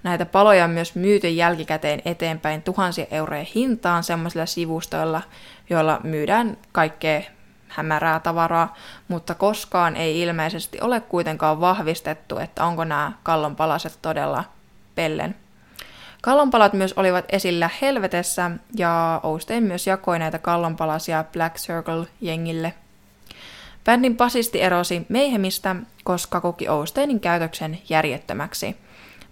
Näitä 0.02 0.26
paloja 0.26 0.64
on 0.64 0.70
myös 0.70 0.94
myyty 0.94 1.28
jälkikäteen 1.28 2.02
eteenpäin 2.04 2.62
tuhansia 2.62 3.06
euroja 3.10 3.46
hintaan 3.54 4.04
semmoisilla 4.04 4.46
sivustoilla, 4.46 5.22
joilla 5.70 6.00
myydään 6.04 6.56
kaikkea 6.72 7.22
hämärää 7.74 8.20
tavaraa, 8.20 8.74
mutta 9.08 9.34
koskaan 9.34 9.96
ei 9.96 10.20
ilmeisesti 10.20 10.80
ole 10.80 11.00
kuitenkaan 11.00 11.60
vahvistettu, 11.60 12.38
että 12.38 12.64
onko 12.64 12.84
nämä 12.84 13.12
kallonpalaset 13.22 13.98
todella 14.02 14.44
pellen. 14.94 15.34
Kallonpalat 16.22 16.72
myös 16.72 16.92
olivat 16.92 17.24
esillä 17.28 17.70
helvetessä 17.82 18.50
ja 18.76 19.20
Oustein 19.22 19.64
myös 19.64 19.86
jakoi 19.86 20.18
näitä 20.18 20.38
kallonpalasia 20.38 21.24
Black 21.32 21.56
Circle-jengille. 21.56 22.72
Bändin 23.84 24.16
basisti 24.16 24.62
erosi 24.62 25.06
Meihemistä, 25.08 25.76
koska 26.04 26.40
koki 26.40 26.68
Ousteinin 26.68 27.20
käytöksen 27.20 27.78
järjettömäksi– 27.88 28.76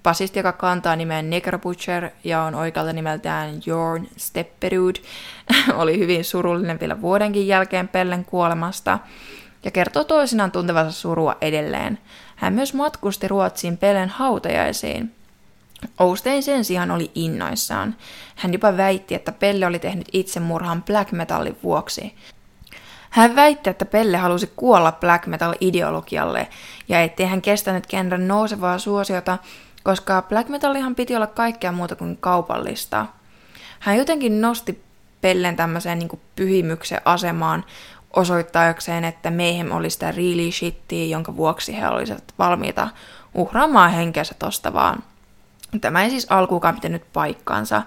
basisti, 0.03 0.39
joka 0.39 0.53
kantaa 0.53 0.97
nimen 0.97 1.31
Necro 1.31 1.59
Butcher 1.59 2.11
ja 2.25 2.43
on 2.43 2.55
oikealta 2.55 2.93
nimeltään 2.93 3.61
Jorn 3.67 4.07
Stepperud, 4.17 4.97
oli 5.75 5.99
hyvin 5.99 6.25
surullinen 6.25 6.81
vielä 6.81 7.01
vuodenkin 7.01 7.47
jälkeen 7.47 7.89
Pellen 7.89 8.25
kuolemasta 8.25 8.99
ja 9.65 9.71
kertoo 9.71 10.05
toisinaan 10.05 10.53
tuntevansa 10.53 10.93
surua 10.93 11.37
edelleen. 11.41 11.99
Hän 12.37 12.53
myös 12.53 12.75
matkusti 12.75 13.29
Ruotsiin 13.29 13.77
Pellen 13.77 14.09
hautajaisiin. 14.09 15.15
Oustein 15.99 16.43
sen 16.43 16.65
sijaan 16.65 16.91
oli 16.91 17.11
innoissaan. 17.15 17.97
Hän 18.37 18.53
jopa 18.53 18.77
väitti, 18.77 19.15
että 19.15 19.33
Pelle 19.33 19.67
oli 19.67 19.79
tehnyt 19.79 20.09
itsemurhan 20.13 20.83
black 20.83 21.13
metallin 21.13 21.57
vuoksi. 21.63 22.15
Hän 23.11 23.37
väitti, 23.37 23.71
että 23.71 23.85
Pelle 23.85 24.17
halusi 24.17 24.53
kuolla 24.57 24.93
black 24.93 25.27
metal-ideologialle 25.27 26.49
ja 26.89 27.01
ettei 27.01 27.27
hän 27.27 27.43
kestänyt 27.43 27.87
genren 27.87 28.29
nousevaa 28.29 28.79
suosiota, 28.79 29.39
koska 29.85 30.23
black 30.23 30.49
metallihan 30.49 30.95
piti 30.95 31.17
olla 31.17 31.27
kaikkea 31.27 31.73
muuta 31.73 31.97
kuin 31.97 32.17
kaupallista. 32.17 33.07
Hän 33.81 33.97
jotenkin 33.97 34.41
nosti 34.41 34.83
Pellen 35.21 35.57
tämmöiseen 35.57 35.99
niin 35.99 36.21
pyhimyksen 36.37 37.01
asemaan 37.05 37.65
osoittaakseen, 38.17 39.05
että 39.05 39.31
Mayhem 39.31 39.73
oli 39.73 39.91
sitä 39.91 40.13
really 40.13 40.53
shittiä, 40.53 41.07
jonka 41.07 41.37
vuoksi 41.37 41.81
he 41.81 41.89
olisivat 41.89 42.25
valmiita 42.39 42.89
uhraamaan 43.35 43.91
henkensä 43.91 44.35
tosta 44.39 44.73
vaan. 44.73 45.03
Tämä 45.81 46.03
ei 46.03 46.11
siis 46.11 46.27
alkuukaan 46.31 46.75
pitänyt 46.75 47.03
paikkaansa. 47.13 47.83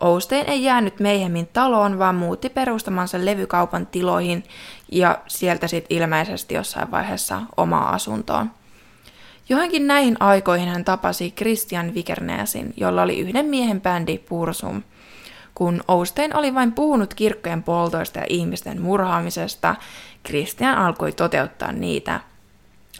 Oustein 0.00 0.46
ei 0.46 0.64
jäänyt 0.64 1.00
Mayhemin 1.00 1.48
taloon, 1.52 1.98
vaan 1.98 2.14
muutti 2.14 2.48
perustamansa 2.48 3.24
levykaupan 3.24 3.86
tiloihin 3.86 4.44
ja 4.92 5.18
sieltä 5.26 5.68
sitten 5.68 5.96
ilmeisesti 5.96 6.54
jossain 6.54 6.90
vaiheessa 6.90 7.40
omaa 7.56 7.90
asuntoon. 7.90 8.50
Johonkin 9.48 9.86
näihin 9.86 10.16
aikoihin 10.20 10.68
hän 10.68 10.84
tapasi 10.84 11.30
Christian 11.30 11.94
Vikernäsin, 11.94 12.74
jolla 12.76 13.02
oli 13.02 13.18
yhden 13.18 13.46
miehen 13.46 13.80
bändi 13.80 14.18
Pursum. 14.18 14.82
Kun 15.54 15.82
Oustein 15.88 16.36
oli 16.36 16.54
vain 16.54 16.72
puhunut 16.72 17.14
kirkkojen 17.14 17.62
poltoista 17.62 18.18
ja 18.18 18.26
ihmisten 18.28 18.82
murhaamisesta, 18.82 19.76
Christian 20.26 20.78
alkoi 20.78 21.12
toteuttaa 21.12 21.72
niitä. 21.72 22.20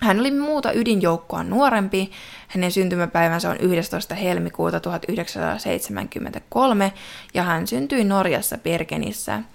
Hän 0.00 0.20
oli 0.20 0.30
muuta 0.30 0.72
ydinjoukkoa 0.72 1.42
nuorempi, 1.42 2.10
hänen 2.48 2.72
syntymäpäivänsä 2.72 3.50
on 3.50 3.56
11. 3.60 4.14
helmikuuta 4.14 4.80
1973 4.80 6.92
ja 7.34 7.42
hän 7.42 7.66
syntyi 7.66 8.04
Norjassa 8.04 8.58
Bergenissä– 8.58 9.42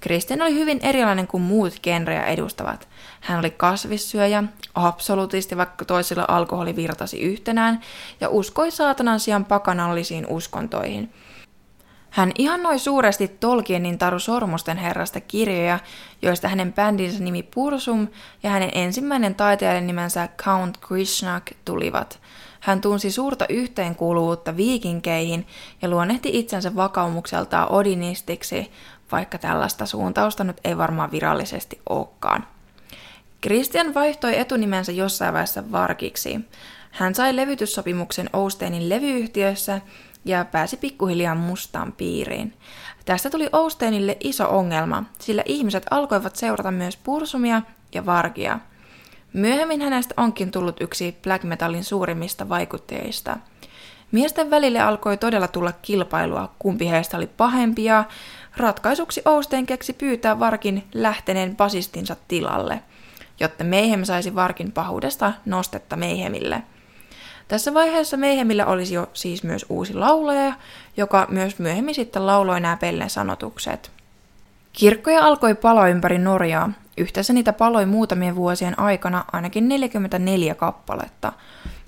Kristen 0.00 0.42
oli 0.42 0.54
hyvin 0.54 0.80
erilainen 0.82 1.26
kuin 1.26 1.42
muut 1.42 1.80
genrejä 1.82 2.24
edustavat. 2.24 2.88
Hän 3.26 3.38
oli 3.38 3.50
kasvissyöjä, 3.50 4.44
absolutisti, 4.74 5.56
vaikka 5.56 5.84
toisilla 5.84 6.24
alkoholi 6.28 6.76
virtasi 6.76 7.20
yhtenään, 7.20 7.80
ja 8.20 8.28
uskoi 8.28 8.70
saatanan 8.70 9.20
sijaan 9.20 9.44
pakanallisiin 9.44 10.26
uskontoihin. 10.26 11.12
Hän 12.10 12.32
ihannoi 12.38 12.78
suuresti 12.78 13.28
Tolkienin 13.28 13.98
Taru 13.98 14.18
Sormusten 14.18 14.76
herrasta 14.76 15.20
kirjoja, 15.20 15.78
joista 16.22 16.48
hänen 16.48 16.72
bändinsä 16.72 17.24
nimi 17.24 17.42
Pursum 17.42 18.08
ja 18.42 18.50
hänen 18.50 18.70
ensimmäinen 18.74 19.34
taiteilijan 19.34 19.86
nimensä 19.86 20.28
Count 20.36 20.78
Krishnak 20.78 21.50
tulivat. 21.64 22.20
Hän 22.60 22.80
tunsi 22.80 23.10
suurta 23.10 23.46
yhteenkuuluvuutta 23.48 24.56
viikinkeihin 24.56 25.46
ja 25.82 25.88
luonnehti 25.88 26.30
itsensä 26.32 26.76
vakaumukseltaan 26.76 27.72
odinistiksi, 27.72 28.72
vaikka 29.12 29.38
tällaista 29.38 29.86
suuntausta 29.86 30.44
nyt 30.44 30.60
ei 30.64 30.78
varmaan 30.78 31.10
virallisesti 31.10 31.80
olekaan. 31.88 32.55
Christian 33.42 33.94
vaihtoi 33.94 34.38
etunimensä 34.38 34.92
jossain 34.92 35.32
vaiheessa 35.32 35.72
Varkiksi. 35.72 36.40
Hän 36.90 37.14
sai 37.14 37.36
levytyssopimuksen 37.36 38.30
Ousteinin 38.32 38.88
levyyhtiössä 38.88 39.80
ja 40.24 40.44
pääsi 40.44 40.76
pikkuhiljaa 40.76 41.34
mustaan 41.34 41.92
piiriin. 41.92 42.52
Tästä 43.04 43.30
tuli 43.30 43.48
Ousteinille 43.52 44.16
iso 44.20 44.48
ongelma, 44.48 45.04
sillä 45.18 45.42
ihmiset 45.46 45.86
alkoivat 45.90 46.36
seurata 46.36 46.70
myös 46.70 46.96
Pursumia 46.96 47.62
ja 47.94 48.06
Vargia. 48.06 48.58
Myöhemmin 49.32 49.80
hänestä 49.80 50.14
onkin 50.16 50.50
tullut 50.50 50.80
yksi 50.80 51.16
black 51.22 51.44
metalin 51.44 51.84
suurimmista 51.84 52.48
vaikutteista. 52.48 53.36
Miesten 54.12 54.50
välille 54.50 54.80
alkoi 54.80 55.16
todella 55.16 55.48
tulla 55.48 55.72
kilpailua, 55.72 56.52
kumpi 56.58 56.88
heistä 56.88 57.16
oli 57.16 57.26
pahempia, 57.26 58.04
Ratkaisuksi 58.56 59.22
Oustein 59.24 59.66
keksi 59.66 59.92
pyytää 59.92 60.40
Varkin 60.40 60.84
lähteneen 60.94 61.56
basistinsa 61.56 62.16
tilalle, 62.28 62.82
jotta 63.40 63.64
Meihem 63.64 64.04
saisi 64.04 64.34
Varkin 64.34 64.72
pahuudesta 64.72 65.32
nostetta 65.44 65.96
Meihemille. 65.96 66.62
Tässä 67.48 67.74
vaiheessa 67.74 68.16
Meihemillä 68.16 68.66
olisi 68.66 68.94
jo 68.94 69.10
siis 69.12 69.42
myös 69.42 69.66
uusi 69.68 69.94
laulaja, 69.94 70.52
joka 70.96 71.26
myös 71.30 71.58
myöhemmin 71.58 71.94
sitten 71.94 72.26
lauloi 72.26 72.60
nämä 72.60 72.76
Pellen 72.76 73.10
sanotukset. 73.10 73.90
Kirkkoja 74.72 75.24
alkoi 75.24 75.54
paloa 75.54 75.88
ympäri 75.88 76.18
Norjaa. 76.18 76.72
Yhteensä 76.96 77.32
niitä 77.32 77.52
paloi 77.52 77.86
muutamien 77.86 78.36
vuosien 78.36 78.78
aikana 78.78 79.24
ainakin 79.32 79.68
44 79.68 80.54
kappaletta. 80.54 81.32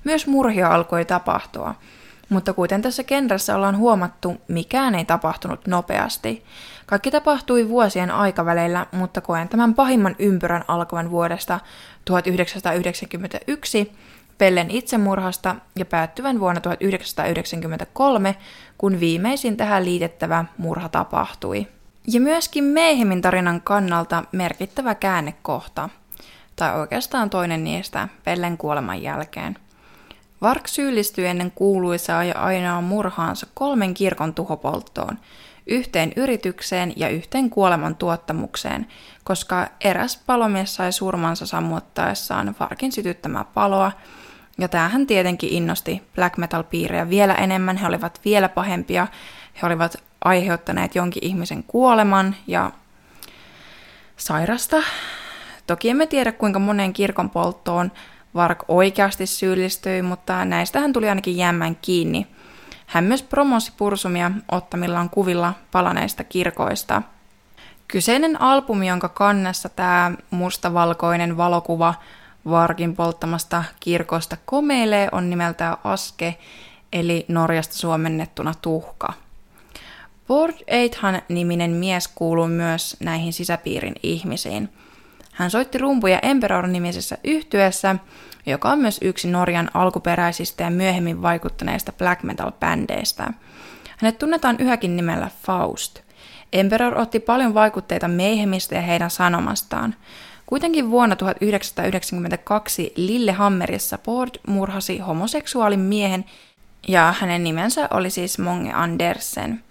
Myös 0.05 0.27
murhia 0.27 0.69
alkoi 0.75 1.05
tapahtua– 1.05 1.75
mutta 2.29 2.53
kuten 2.53 2.83
tässä 2.83 3.05
kenrässä 3.05 3.57
ollaan 3.57 3.77
huomattu, 3.77 4.37
mikään 4.49 4.95
ei 4.95 5.05
tapahtunut 5.05 5.67
nopeasti. 5.67 6.45
Kaikki 6.88 7.11
tapahtui 7.11 7.68
vuosien 7.68 8.11
aikaväleillä, 8.11 8.87
mutta 8.92 9.20
koen 9.20 9.48
tämän 9.48 9.74
pahimman 9.74 10.16
ympyrän 10.18 10.64
alkavan 10.68 11.11
vuodesta 11.11 11.61
1991 12.05 13.92
Pellen 14.38 14.70
itsemurhasta 14.70 15.57
ja 15.77 15.85
päättyvän 15.85 16.40
vuonna 16.40 16.61
1993, 16.61 18.37
kun 18.79 19.01
viimeisin 19.01 19.57
tähän 19.57 19.85
liitettävä 19.85 20.44
murha 20.59 20.88
tapahtui. 20.88 21.66
Ja 22.12 22.20
myöskin 22.20 22.64
Meihemin 22.64 23.22
tarinan 23.22 23.61
kannalta 23.61 24.24
merkittävä 24.33 24.94
käännekohta, 24.94 25.88
tai 26.57 26.81
oikeastaan 26.81 27.31
toinen 27.31 27.64
niistä 27.64 28.09
Pellen 28.24 28.59
kuoleman 28.59 29.03
jälkeen– 29.03 29.59
Vark 30.42 30.68
syyllistyi 30.68 31.27
ennen 31.27 31.51
kuuluisaa 31.51 32.24
ja 32.24 32.35
ainoa 32.38 32.81
murhaansa 32.81 33.46
kolmen 33.55 33.94
kirkon 33.94 34.35
tuhopolttoon, 34.35 35.18
yhteen 35.68 36.12
yritykseen 36.16 36.92
ja 36.96 37.09
yhteen 37.09 37.50
kuoleman 37.50 37.96
tuottamukseen, 37.96 38.87
koska 39.24 39.68
eräs 39.81 40.22
palomies 40.26 40.74
sai 40.74 40.92
surmansa 40.92 41.46
sammuttaessaan 41.46 42.54
Varkin 42.61 42.92
sytyttämää 42.92 43.44
paloa, 43.44 43.92
ja 44.59 44.68
tämähän 44.68 45.07
tietenkin 45.07 45.50
innosti 45.50 46.02
black 46.14 46.37
metal-piirejä 46.37 47.11
vielä 47.11 47.35
enemmän, 47.35 47.76
he 47.76 47.87
olivat 47.87 48.20
vielä 48.24 48.48
pahempia, 48.48 49.07
he 49.62 49.66
olivat 49.66 49.96
aiheuttaneet 50.24 50.94
jonkin 50.94 51.24
ihmisen 51.24 51.62
kuoleman 51.62 52.37
ja 52.46 52.72
sairasta. 54.16 54.76
Toki 55.66 55.90
emme 55.90 56.07
tiedä 56.07 56.33
kuinka 56.33 56.59
monen 56.59 56.92
kirkon 56.92 57.31
polttoon 57.31 57.92
Vark 58.35 58.64
oikeasti 58.68 59.26
syyllistyi, 59.26 60.02
mutta 60.02 60.44
näistä 60.44 60.81
hän 60.81 60.92
tuli 60.92 61.09
ainakin 61.09 61.37
jäämään 61.37 61.76
kiinni. 61.83 62.26
Hän 62.88 63.05
myös 63.05 63.22
promosi 63.22 63.72
Pursumia 63.77 64.31
ottamillaan 64.53 65.11
kuvilla 65.11 65.55
palaneista 65.72 66.24
kirkoista. 66.24 67.03
Kyseinen 67.88 68.40
albumi, 68.40 68.88
jonka 68.88 69.09
kannessa 69.09 69.68
tämä 69.68 70.12
mustavalkoinen 70.31 71.37
valokuva 71.37 71.94
Varkin 72.44 72.96
polttamasta 72.96 73.64
kirkosta 73.81 74.37
komeilee, 74.44 75.09
on 75.12 75.31
nimeltään 75.31 75.77
Aske, 75.85 76.38
eli 76.92 77.24
Norjasta 77.29 77.74
suomennettuna 77.74 78.55
tuhka. 78.62 79.12
Bord 80.29 80.55
Eithan 80.66 81.22
niminen 81.29 81.70
mies 81.70 82.09
kuuluu 82.09 82.46
myös 82.46 82.96
näihin 83.01 83.33
sisäpiirin 83.33 83.94
ihmisiin. 84.03 84.68
Hän 85.38 85.51
soitti 85.51 85.79
rumpuja 85.79 86.18
Emperor-nimisessä 86.22 87.18
yhtyessä, 87.24 87.96
joka 88.46 88.70
on 88.70 88.79
myös 88.79 88.98
yksi 89.03 89.31
Norjan 89.31 89.70
alkuperäisistä 89.74 90.64
ja 90.64 90.70
myöhemmin 90.70 91.22
vaikuttaneista 91.22 91.92
black 91.92 92.22
metal-bändeistä. 92.22 93.33
Hänet 93.98 94.18
tunnetaan 94.18 94.57
yhäkin 94.59 94.96
nimellä 94.96 95.31
Faust. 95.42 96.01
Emperor 96.53 96.98
otti 96.98 97.20
paljon 97.20 97.55
vaikutteita 97.55 98.09
Meihemistä 98.09 98.74
ja 98.74 98.83
heidän 98.83 99.11
sanomastaan. 99.11 99.94
Kuitenkin 100.46 100.90
vuonna 100.90 101.16
1992 101.16 102.92
Lillehammerissa 102.96 103.98
Bord 103.98 104.31
murhasi 104.46 104.98
homoseksuaalin 104.98 105.81
miehen 105.81 106.24
ja 106.88 107.14
hänen 107.20 107.44
nimensä 107.44 107.88
oli 107.90 108.11
siis 108.11 108.38
Monge 108.38 108.72
Andersen. 108.72 109.64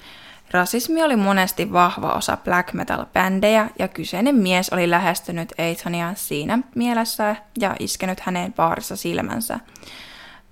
Rasismi 0.52 1.04
oli 1.04 1.16
monesti 1.16 1.72
vahva 1.72 2.14
osa 2.14 2.38
black 2.38 2.74
metal-bändejä 2.74 3.70
ja 3.80 3.88
kyseinen 3.88 4.36
mies 4.36 4.70
oli 4.70 4.90
lähestynyt 4.90 5.54
Eithonia 5.58 6.14
siinä 6.16 6.60
mielessä 6.76 7.36
ja 7.60 7.76
iskenyt 7.80 8.20
häneen 8.20 8.54
baarissa 8.54 8.96
silmänsä. 8.96 9.60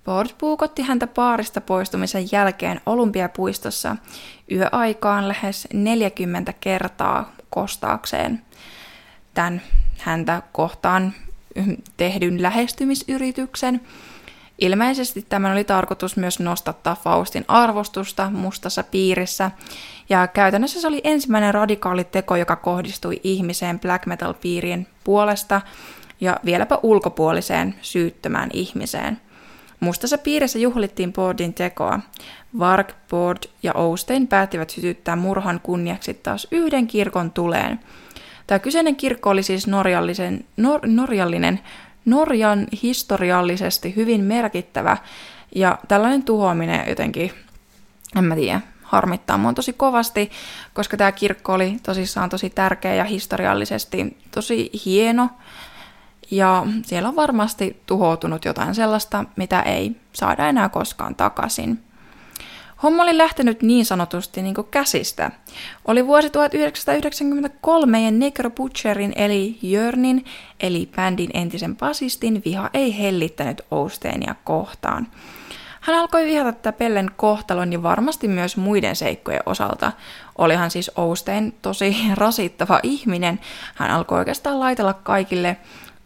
Ford 0.06 0.30
puukotti 0.38 0.82
häntä 0.82 1.08
baarista 1.08 1.62
poistumisen 1.62 2.28
jälkeen 2.32 2.82
Olympiapuistossa 2.86 3.96
yöaikaan 4.52 5.28
lähes 5.28 5.68
40 5.74 6.54
kertaa 6.54 7.32
kostaakseen 7.50 8.42
tämän 9.34 9.62
häntä 9.98 10.42
kohtaan 10.52 11.14
tehdyn 11.98 12.42
lähestymisyrityksen– 12.42 13.82
Ilmeisesti 14.60 15.26
tämän 15.30 15.52
oli 15.52 15.64
tarkoitus 15.64 16.18
myös 16.18 16.40
nostattaa 16.40 16.96
Faustin 16.96 17.46
arvostusta 17.48 18.30
mustassa 18.30 18.84
piirissä, 18.84 19.52
ja 20.10 20.28
käytännössä 20.28 20.82
se 20.82 20.88
oli 20.88 21.02
ensimmäinen 21.04 21.54
radikaali 21.54 22.04
teko, 22.04 22.36
joka 22.36 22.56
kohdistui 22.56 23.20
ihmiseen 23.24 23.80
black 23.80 24.06
metal-piirien 24.06 24.88
puolesta 25.04 25.62
ja 26.22 26.40
vieläpä 26.46 26.80
ulkopuoliseen 26.84 27.76
syyttömään 27.82 28.50
ihmiseen. 28.54 29.22
Mustassa 29.80 30.18
piirissä 30.18 30.60
juhlittiin 30.60 31.14
Bordin 31.14 31.54
tekoa. 31.54 32.00
Varg, 32.60 32.92
Bord 33.10 33.38
ja 33.64 33.74
Oustein 33.74 34.28
päättivät 34.28 34.70
sytyttää 34.70 35.16
murhan 35.16 35.60
kunniaksi 35.64 36.14
taas 36.14 36.48
yhden 36.52 36.88
kirkon 36.88 37.32
tuleen. 37.32 37.80
Tämä 38.48 38.60
kyseinen 38.60 38.96
kirkko 38.96 39.30
oli 39.30 39.44
siis 39.44 39.68
norjallisen, 39.68 40.46
nor, 40.58 40.82
norjallinen 40.88 41.60
Norjan 42.06 42.68
historiallisesti 42.84 43.96
hyvin 43.96 44.24
merkittävä 44.24 44.98
ja 45.56 45.78
tällainen 45.88 46.24
tuhoaminen 46.24 46.90
jotenkin, 46.90 47.32
en 48.16 48.24
mä 48.24 48.36
tiedä, 48.36 48.62
harmittaa 48.84 49.38
mua 49.38 49.54
tosi 49.54 49.74
kovasti, 49.74 50.32
koska 50.74 50.98
tämä 50.98 51.12
kirkko 51.12 51.54
oli 51.54 51.78
tosissaan 51.84 52.30
tosi 52.30 52.50
tärkeä 52.50 52.96
ja 52.96 53.04
historiallisesti 53.04 54.18
tosi 54.32 54.72
hieno. 54.86 55.30
Ja 56.32 56.66
siellä 56.84 57.10
on 57.10 57.16
varmasti 57.16 57.82
tuhoutunut 57.86 58.46
jotain 58.46 58.76
sellaista, 58.76 59.26
mitä 59.36 59.62
ei 59.62 59.96
saada 60.14 60.48
enää 60.48 60.70
koskaan 60.70 61.16
takaisin. 61.16 61.84
Homma 62.86 63.04
oli 63.04 63.18
lähtenyt 63.18 63.62
niin 63.62 63.86
sanotusti 63.86 64.42
niin 64.42 64.56
kuin 64.56 64.68
käsistä. 64.72 65.32
Oli 65.86 66.08
vuosi 66.08 66.30
1993 66.30 68.02
ja 68.02 68.12
Necro 68.12 68.50
Butcherin 68.50 69.14
eli 69.16 69.58
Jörnin, 69.62 70.26
eli 70.60 70.90
bändin 70.96 71.30
entisen 71.34 71.78
basistin, 71.78 72.42
viha 72.46 72.70
ei 72.74 72.98
hellittänyt 73.00 73.62
Ousteenia 73.72 74.36
kohtaan. 74.44 75.08
Hän 75.82 76.00
alkoi 76.00 76.26
vihata 76.26 76.52
tätä 76.52 76.72
Pellen 76.72 77.12
kohtalon 77.16 77.74
ja 77.74 77.84
varmasti 77.84 78.28
myös 78.28 78.58
muiden 78.58 78.96
seikkojen 78.96 79.44
osalta. 79.46 79.92
Olihan 80.38 80.72
siis 80.72 80.92
Oustein 80.96 81.56
tosi 81.62 81.96
rasittava 82.16 82.80
ihminen. 82.84 83.40
Hän 83.76 83.92
alkoi 83.92 84.20
oikeastaan 84.20 84.60
laitella 84.60 84.94
kaikille 84.94 85.58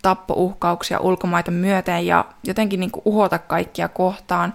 tappouhkauksia 0.02 1.00
ulkomaita 1.00 1.52
myöten 1.52 2.06
ja 2.06 2.26
jotenkin 2.44 2.80
niin 2.80 2.92
kuin 2.92 3.04
uhota 3.06 3.39
kaikkia 3.39 3.88
kohtaan. 3.88 4.54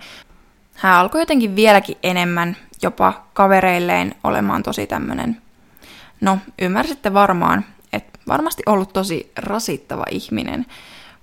Hän 0.74 0.94
alkoi 0.94 1.20
jotenkin 1.20 1.56
vieläkin 1.56 1.96
enemmän 2.02 2.56
jopa 2.82 3.24
kavereilleen 3.32 4.14
olemaan 4.24 4.62
tosi 4.62 4.86
tämmöinen. 4.86 5.42
No, 6.20 6.38
ymmärsitte 6.62 7.14
varmaan, 7.14 7.64
että 7.92 8.18
varmasti 8.28 8.62
ollut 8.66 8.92
tosi 8.92 9.32
rasittava 9.38 10.04
ihminen. 10.10 10.66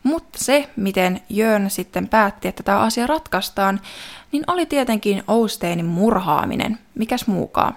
Mutta 0.04 0.40
se, 0.40 0.70
miten 0.76 1.22
Jörn 1.30 1.70
sitten 1.70 2.08
päätti, 2.08 2.48
että 2.48 2.64
tämä 2.64 2.80
asia 2.80 3.08
ratkaistaan, 3.08 3.82
niin 4.32 4.44
oli 4.48 4.66
tietenkin 4.66 5.24
Ousteinin 5.28 5.86
murhaaminen. 5.86 6.78
Mikäs 6.96 7.28
muukaan? 7.28 7.76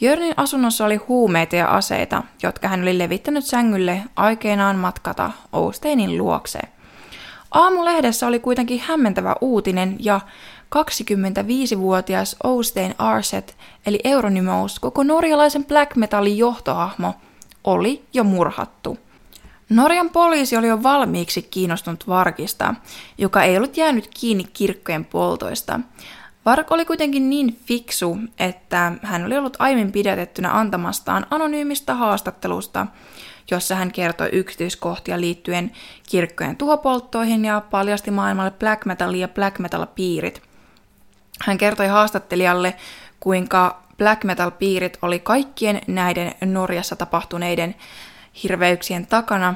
Jörnin 0.00 0.34
asunnossa 0.36 0.84
oli 0.84 0.96
huumeita 0.96 1.56
ja 1.56 1.68
aseita, 1.68 2.22
jotka 2.42 2.68
hän 2.68 2.82
oli 2.82 2.98
levittänyt 2.98 3.44
sängylle 3.44 4.02
aikeinaan 4.16 4.76
matkata 4.76 5.30
Ousteinin 5.52 6.18
luokse. 6.18 6.60
Aamulehdessä 7.50 8.26
oli 8.26 8.38
kuitenkin 8.38 8.80
hämmentävä 8.80 9.36
uutinen 9.40 9.96
ja 9.98 10.20
25-vuotias 10.76 12.36
Oustein 12.44 12.94
Arset, 12.98 13.56
eli 13.86 14.00
Euronymous, 14.04 14.78
koko 14.78 15.02
norjalaisen 15.02 15.64
black 15.64 15.96
metalin 15.96 16.38
johtohahmo, 16.38 17.14
oli 17.64 18.04
jo 18.12 18.24
murhattu. 18.24 18.98
Norjan 19.68 20.10
poliisi 20.10 20.56
oli 20.56 20.68
jo 20.68 20.82
valmiiksi 20.82 21.42
kiinnostunut 21.42 22.08
Varkista, 22.08 22.74
joka 23.18 23.42
ei 23.42 23.56
ollut 23.56 23.76
jäänyt 23.76 24.10
kiinni 24.20 24.44
kirkkojen 24.52 25.04
poltoista. 25.04 25.80
Vark 26.44 26.72
oli 26.72 26.84
kuitenkin 26.84 27.30
niin 27.30 27.60
fiksu, 27.64 28.18
että 28.38 28.92
hän 29.02 29.24
oli 29.24 29.36
ollut 29.36 29.56
aiemmin 29.58 29.92
pidätettynä 29.92 30.58
antamastaan 30.58 31.26
anonyymistä 31.30 31.94
haastattelusta, 31.94 32.86
jossa 33.50 33.74
hän 33.74 33.92
kertoi 33.92 34.28
yksityiskohtia 34.32 35.20
liittyen 35.20 35.72
kirkkojen 36.10 36.56
tuhopolttoihin 36.56 37.44
ja 37.44 37.62
paljasti 37.70 38.10
maailmalle 38.10 38.50
black 38.50 38.84
metal 38.84 39.14
ja 39.14 39.28
black 39.28 39.58
metal 39.58 39.86
piirit– 39.86 40.42
hän 41.42 41.58
kertoi 41.58 41.86
haastattelijalle, 41.86 42.76
kuinka 43.20 43.82
black 43.98 44.24
metal-piirit 44.24 44.98
oli 45.02 45.18
kaikkien 45.18 45.80
näiden 45.86 46.34
Norjassa 46.44 46.96
tapahtuneiden 46.96 47.74
hirveyksien 48.42 49.06
takana, 49.06 49.54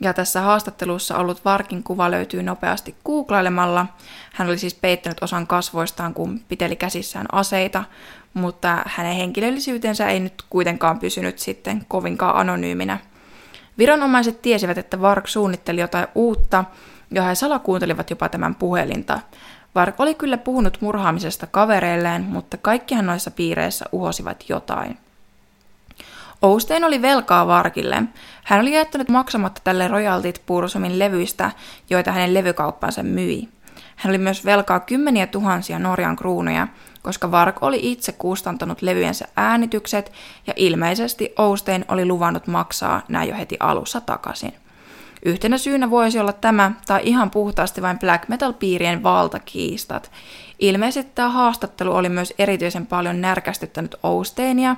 ja 0.00 0.14
tässä 0.14 0.40
haastattelussa 0.40 1.16
ollut 1.18 1.44
Varkin 1.44 1.82
kuva 1.82 2.10
löytyy 2.10 2.42
nopeasti 2.42 2.94
googlailemalla. 3.04 3.86
Hän 4.32 4.48
oli 4.48 4.58
siis 4.58 4.74
peittänyt 4.74 5.22
osan 5.22 5.46
kasvoistaan, 5.46 6.14
kun 6.14 6.40
piteli 6.48 6.76
käsissään 6.76 7.26
aseita, 7.32 7.84
mutta 8.34 8.82
hänen 8.86 9.16
henkilöllisyytensä 9.16 10.08
ei 10.08 10.20
nyt 10.20 10.34
kuitenkaan 10.50 10.98
pysynyt 10.98 11.38
sitten 11.38 11.84
kovinkaan 11.88 12.36
anonyyminä. 12.36 12.98
Viranomaiset 13.78 14.42
tiesivät, 14.42 14.78
että 14.78 15.00
Vark 15.00 15.26
suunnitteli 15.26 15.80
jotain 15.80 16.08
uutta, 16.14 16.64
ja 17.10 17.22
he 17.22 17.34
salakuuntelivat 17.34 18.10
jopa 18.10 18.28
tämän 18.28 18.54
puhelinta. 18.54 19.20
Vark 19.76 20.00
oli 20.00 20.14
kyllä 20.14 20.38
puhunut 20.38 20.78
murhaamisesta 20.80 21.46
kavereilleen, 21.46 22.22
mutta 22.22 22.56
kaikkihan 22.56 23.06
noissa 23.06 23.30
piireissä 23.30 23.84
uhosivat 23.92 24.44
jotain. 24.48 24.98
Oustein 26.42 26.84
oli 26.84 27.02
velkaa 27.02 27.46
Varkille. 27.46 28.02
Hän 28.44 28.60
oli 28.60 28.72
jättänyt 28.72 29.08
maksamatta 29.08 29.60
tälle 29.64 29.88
royaltit 29.88 30.42
Pursumin 30.46 30.98
levyistä, 30.98 31.50
joita 31.90 32.12
hänen 32.12 32.34
levykauppansa 32.34 33.02
myi. 33.02 33.48
Hän 33.96 34.10
oli 34.10 34.18
myös 34.18 34.44
velkaa 34.44 34.80
kymmeniä 34.80 35.26
tuhansia 35.26 35.78
Norjan 35.78 36.16
kruunuja, 36.16 36.68
koska 37.02 37.30
Vark 37.30 37.62
oli 37.62 37.78
itse 37.82 38.12
kustantanut 38.12 38.82
levyjensä 38.82 39.28
äänitykset 39.36 40.12
ja 40.46 40.52
ilmeisesti 40.56 41.32
Oustein 41.38 41.84
oli 41.88 42.06
luvannut 42.06 42.46
maksaa 42.46 43.02
nämä 43.08 43.24
jo 43.24 43.36
heti 43.36 43.56
alussa 43.60 44.00
takaisin. 44.00 44.52
Yhtenä 45.26 45.58
syynä 45.58 45.90
voisi 45.90 46.18
olla 46.18 46.32
tämä 46.32 46.72
tai 46.86 47.00
ihan 47.04 47.30
puhtaasti 47.30 47.82
vain 47.82 47.98
black 47.98 48.28
metal-piirien 48.28 49.02
valtakiistat. 49.02 50.10
Ilmeisesti 50.58 51.12
tämä 51.14 51.28
haastattelu 51.28 51.92
oli 51.92 52.08
myös 52.08 52.34
erityisen 52.38 52.86
paljon 52.86 53.20
närkästyttänyt 53.20 53.94
Ousteenia, 54.02 54.76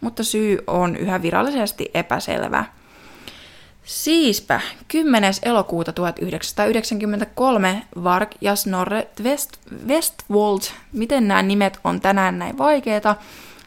mutta 0.00 0.24
syy 0.24 0.58
on 0.66 0.96
yhä 0.96 1.22
virallisesti 1.22 1.90
epäselvä. 1.94 2.64
Siispä 3.84 4.60
10. 4.88 5.32
elokuuta 5.42 5.92
1993 5.92 7.82
Varg 8.04 8.30
ja 8.40 8.56
Snorre 8.56 9.08
West, 9.22 9.52
Westwold, 9.86 10.60
miten 10.92 11.28
nämä 11.28 11.42
nimet 11.42 11.80
on 11.84 12.00
tänään 12.00 12.38
näin 12.38 12.58
vaikeita, 12.58 13.16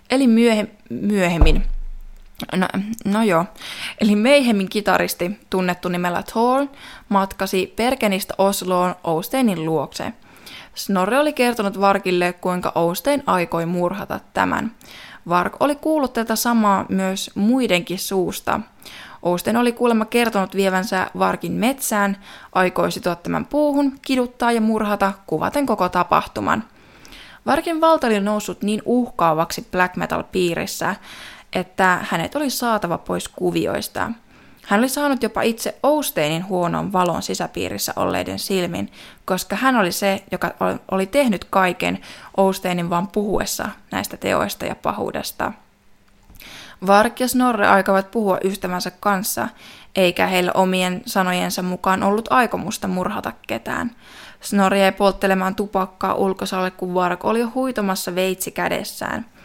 eli 0.10 0.28
myöhe, 0.28 0.68
myöhemmin 0.90 1.64
No, 2.56 2.68
no 3.06 3.24
joo. 3.24 3.46
Eli 4.02 4.16
Mayhemin 4.16 4.70
kitaristi, 4.70 5.40
tunnettu 5.50 5.90
nimellä 5.90 6.24
Thor, 6.24 6.68
matkasi 7.10 7.74
Perkenistä 7.76 8.34
Osloon 8.38 8.96
Ousteinin 9.04 9.66
luokse. 9.66 10.14
Snorre 10.76 11.20
oli 11.20 11.34
kertonut 11.34 11.80
Varkille, 11.80 12.34
kuinka 12.34 12.72
Oustein 12.76 13.24
aikoi 13.26 13.66
murhata 13.66 14.20
tämän. 14.34 14.72
Vark 15.30 15.54
oli 15.60 15.76
kuullut 15.76 16.14
tätä 16.14 16.36
samaa 16.36 16.86
myös 16.90 17.32
muidenkin 17.36 18.00
suusta. 18.00 18.60
Ousten 19.22 19.58
oli 19.58 19.72
kuulemma 19.72 20.06
kertonut 20.06 20.56
vievänsä 20.56 21.08
Varkin 21.20 21.52
metsään, 21.52 22.18
aikoi 22.54 22.92
sitoa 22.92 23.16
tämän 23.16 23.46
puuhun, 23.46 24.00
kiduttaa 24.02 24.52
ja 24.52 24.62
murhata, 24.62 25.14
kuvaten 25.28 25.66
koko 25.66 25.90
tapahtuman. 25.90 26.64
Varkin 27.46 27.82
valta 27.82 28.08
oli 28.08 28.20
noussut 28.20 28.62
niin 28.62 28.82
uhkaavaksi 28.86 29.68
black 29.72 29.96
metal 29.96 30.24
piirissä, 30.24 30.96
että 31.54 32.00
hänet 32.10 32.36
oli 32.36 32.50
saatava 32.50 32.98
pois 32.98 33.28
kuvioista. 33.28 34.12
Hän 34.66 34.80
oli 34.80 34.90
saanut 34.90 35.24
jopa 35.24 35.42
itse 35.42 35.76
Ousteinin 35.84 36.48
huonon 36.48 36.94
valon 36.94 37.22
sisäpiirissä 37.22 37.94
olleiden 37.96 38.40
silmin, 38.40 38.92
koska 39.26 39.56
hän 39.56 39.76
oli 39.76 39.92
se, 39.92 40.24
joka 40.32 40.52
oli 40.92 41.06
tehnyt 41.06 41.46
kaiken 41.50 42.00
Ousteinin 42.38 42.90
vaan 42.90 43.08
puhuessa 43.08 43.70
näistä 43.92 44.18
teoista 44.18 44.66
ja 44.66 44.76
pahuudesta. 44.76 45.52
Vark 46.88 47.20
ja 47.20 47.28
Snorre 47.28 47.68
aikavat 47.68 48.12
puhua 48.12 48.38
ystävänsä 48.44 48.92
kanssa, 49.00 49.48
eikä 49.96 50.28
heillä 50.28 50.52
omien 50.54 51.02
sanojensa 51.06 51.62
mukaan 51.62 52.04
ollut 52.04 52.32
aikomusta 52.32 52.88
murhata 52.88 53.32
ketään. 53.48 53.92
Snorri 54.42 54.80
jäi 54.80 54.92
polttelemaan 54.92 55.56
tupakkaa 55.56 56.14
ulkosalle, 56.14 56.72
kun 56.72 56.94
Vark 56.94 57.26
oli 57.26 57.40
jo 57.40 57.52
huitomassa 57.56 58.16
veitsi 58.16 58.52
kädessään– 58.52 59.26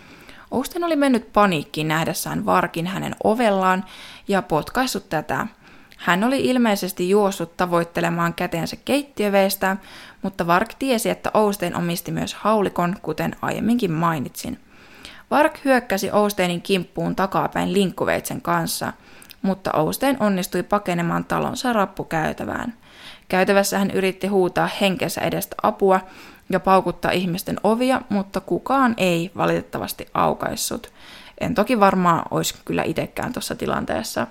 Austen 0.51 0.85
oli 0.85 0.97
mennyt 0.97 1.33
paniikkiin 1.33 1.89
nähdessään 1.89 2.47
Varkin 2.47 2.87
hänen 2.87 3.17
ovellaan 3.25 3.85
ja 4.29 4.43
potkaissut 4.43 5.09
tätä. 5.09 5.47
Hän 5.97 6.25
oli 6.25 6.45
ilmeisesti 6.45 7.11
juossut 7.11 7.57
tavoittelemaan 7.57 8.35
käteensä 8.35 8.77
keittiöveistä, 8.85 9.77
mutta 10.23 10.47
Vark 10.47 10.75
tiesi, 10.79 11.11
että 11.11 11.31
Oustein 11.35 11.77
omisti 11.77 12.13
myös 12.13 12.35
haulikon, 12.35 12.97
kuten 13.03 13.37
aiemminkin 13.43 13.93
mainitsin. 13.93 14.61
Vark 15.31 15.59
hyökkäsi 15.65 16.11
Ousteinin 16.11 16.63
kimppuun 16.63 17.17
takapäin 17.17 17.73
linkkuveitsen 17.73 18.43
kanssa, 18.43 18.93
mutta 19.43 19.73
Oustein 19.73 20.17
onnistui 20.21 20.63
pakenemaan 20.63 21.25
talonsa 21.25 21.73
rappukäytävään. 21.73 22.75
Käytävässä 23.29 23.79
hän 23.79 23.91
yritti 23.91 24.27
huutaa 24.27 24.69
henkensä 24.81 25.21
edestä 25.21 25.57
apua, 25.63 26.01
ja 26.51 26.61
paukuttaa 26.61 27.11
ihmisten 27.11 27.61
ovia, 27.65 28.01
mutta 28.09 28.41
kukaan 28.41 28.95
ei 28.97 29.31
valitettavasti 29.37 30.07
aukaissut. 30.15 30.93
En 31.41 31.55
toki 31.55 31.81
varmaan 31.81 32.23
olisi 32.31 32.55
kyllä 32.65 32.83
itsekään 32.83 33.33
tuossa 33.33 33.55
tilanteessa. 33.55 34.27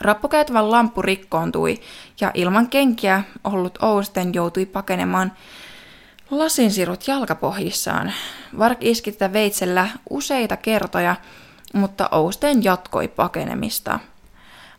Rappukäytävän 0.00 0.70
lamppu 0.70 1.02
rikkoontui 1.02 1.80
ja 2.20 2.30
ilman 2.34 2.68
kenkiä 2.68 3.24
ollut 3.44 3.78
Ousten 3.82 4.34
joutui 4.34 4.66
pakenemaan 4.66 5.32
lasinsirut 6.30 7.08
jalkapohjissaan. 7.08 8.12
Vark 8.58 8.78
iski 8.80 9.12
tätä 9.12 9.32
veitsellä 9.32 9.88
useita 10.10 10.56
kertoja, 10.56 11.16
mutta 11.74 12.08
Ousten 12.12 12.64
jatkoi 12.64 13.08
pakenemista. 13.08 13.98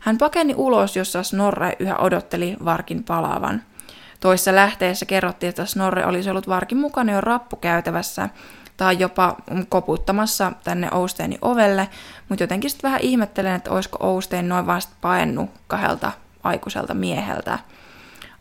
Hän 0.00 0.18
pakeni 0.18 0.54
ulos, 0.56 0.96
jossa 0.96 1.22
Snorre 1.22 1.76
yhä 1.78 1.96
odotteli 1.96 2.56
Varkin 2.64 3.04
palaavan– 3.04 3.62
Toissa 4.20 4.54
lähteessä 4.54 5.06
kerrottiin, 5.06 5.48
että 5.48 5.66
Snorre 5.66 6.06
olisi 6.06 6.30
ollut 6.30 6.48
varkin 6.48 6.78
mukana 6.78 7.12
jo 7.12 7.20
rappukäytävässä 7.20 8.28
tai 8.76 8.98
jopa 8.98 9.36
koputtamassa 9.68 10.52
tänne 10.64 10.88
Ousteinin 10.92 11.38
ovelle, 11.42 11.88
mutta 12.28 12.42
jotenkin 12.42 12.70
sitten 12.70 12.88
vähän 12.88 13.00
ihmettelen, 13.00 13.54
että 13.54 13.70
olisiko 13.70 13.98
Oustein 14.00 14.48
noin 14.48 14.66
vasta 14.66 14.96
paennut 15.00 15.50
kahdelta 15.66 16.12
aikuiselta 16.42 16.94
mieheltä. 16.94 17.58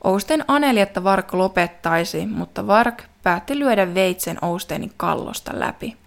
Oustein 0.04 0.46
aneli, 0.48 0.80
että 0.80 1.04
Vark 1.04 1.34
lopettaisi, 1.34 2.26
mutta 2.26 2.68
Vark 2.68 3.04
päätti 3.24 3.60
lyödä 3.60 3.94
veitsen 3.94 4.38
Ousteinin 4.42 4.94
kallosta 4.98 5.52
läpi. 5.54 5.98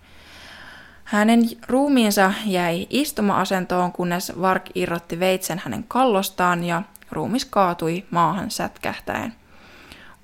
Hänen 1.04 1.42
ruumiinsa 1.66 2.33
jäi 2.44 2.87
istuma-asentoon, 2.90 3.92
kunnes 3.92 4.33
Vark 4.40 4.62
irrotti 4.74 5.20
veitsen 5.20 5.62
hänen 5.64 5.85
kallostaan 5.88 6.64
ja 6.64 6.83
ruumis 7.11 7.44
kaatui 7.44 8.04
maahan 8.11 8.50
sätkähtäen. 8.50 9.35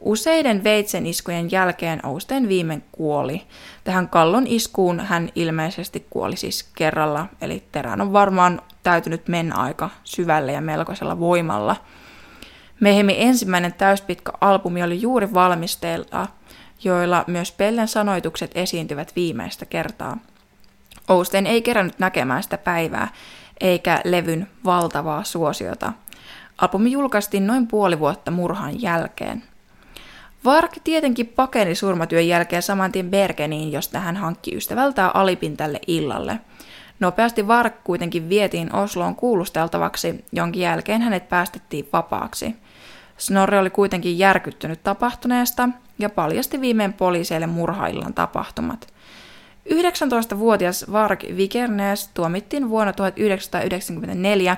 Useiden 0.04 0.64
veitsen 0.64 1.06
iskujen 1.06 1.50
jälkeen 1.50 2.06
Ousten 2.06 2.48
viimein 2.48 2.84
kuoli. 2.92 3.42
Tähän 3.84 4.08
kallon 4.08 4.46
iskuun 4.46 5.00
hän 5.00 5.28
ilmeisesti 5.34 6.06
kuoli 6.10 6.36
siis 6.36 6.62
kerralla, 6.62 7.26
eli 7.40 7.62
terän 7.72 8.00
on 8.00 8.12
varmaan 8.12 8.60
täytynyt 8.82 9.28
mennä 9.28 9.54
aika 9.56 9.90
syvälle 10.04 10.52
ja 10.52 10.60
melkoisella 10.60 11.18
voimalla. 11.18 11.76
Mehemi 12.80 13.14
ensimmäinen 13.18 13.74
täyspitkä 13.74 14.32
albumi 14.40 14.82
oli 14.82 15.00
juuri 15.00 15.34
valmisteilla, 15.34 16.26
joilla 16.84 17.24
myös 17.26 17.52
Pellen 17.52 17.88
sanoitukset 17.88 18.50
esiintyvät 18.54 19.12
viimeistä 19.16 19.66
kertaa. 19.66 20.16
Ousten 21.08 21.46
ei 21.46 21.62
kerännyt 21.62 21.98
näkemään 21.98 22.42
sitä 22.42 22.58
päivää, 22.58 23.08
eikä 23.60 24.00
levyn 24.04 24.46
valtavaa 24.64 25.24
suosiota. 25.24 25.92
Albumi 26.58 26.90
julkaistiin 26.90 27.46
noin 27.46 27.66
puoli 27.66 27.98
vuotta 27.98 28.30
murhan 28.30 28.82
jälkeen. 28.82 29.42
Vark 30.44 30.72
tietenkin 30.84 31.26
pakeni 31.26 31.74
surmatyön 31.74 32.28
jälkeen 32.28 32.62
saman 32.62 32.92
tien 32.92 33.10
Bergeniin, 33.10 33.72
josta 33.72 33.98
hän 33.98 34.16
hankki 34.16 34.56
ystävältään 34.56 35.16
alipin 35.16 35.56
tälle 35.56 35.80
illalle. 35.86 36.40
Nopeasti 37.00 37.46
Vark 37.46 37.84
kuitenkin 37.84 38.28
vietiin 38.28 38.74
Osloon 38.74 39.14
kuulusteltavaksi, 39.14 40.24
jonkin 40.32 40.62
jälkeen 40.62 41.02
hänet 41.02 41.28
päästettiin 41.28 41.88
vapaaksi. 41.92 42.54
Snorri 43.16 43.58
oli 43.58 43.70
kuitenkin 43.70 44.18
järkyttynyt 44.18 44.82
tapahtuneesta 44.82 45.68
ja 45.98 46.10
paljasti 46.10 46.60
viimein 46.60 46.92
poliiseille 46.92 47.46
murhaillan 47.46 48.14
tapahtumat. 48.14 48.86
19-vuotias 49.70 50.92
Vark 50.92 51.24
Vikernes 51.36 52.10
tuomittiin 52.14 52.70
vuonna 52.70 52.92
1994 52.92 54.56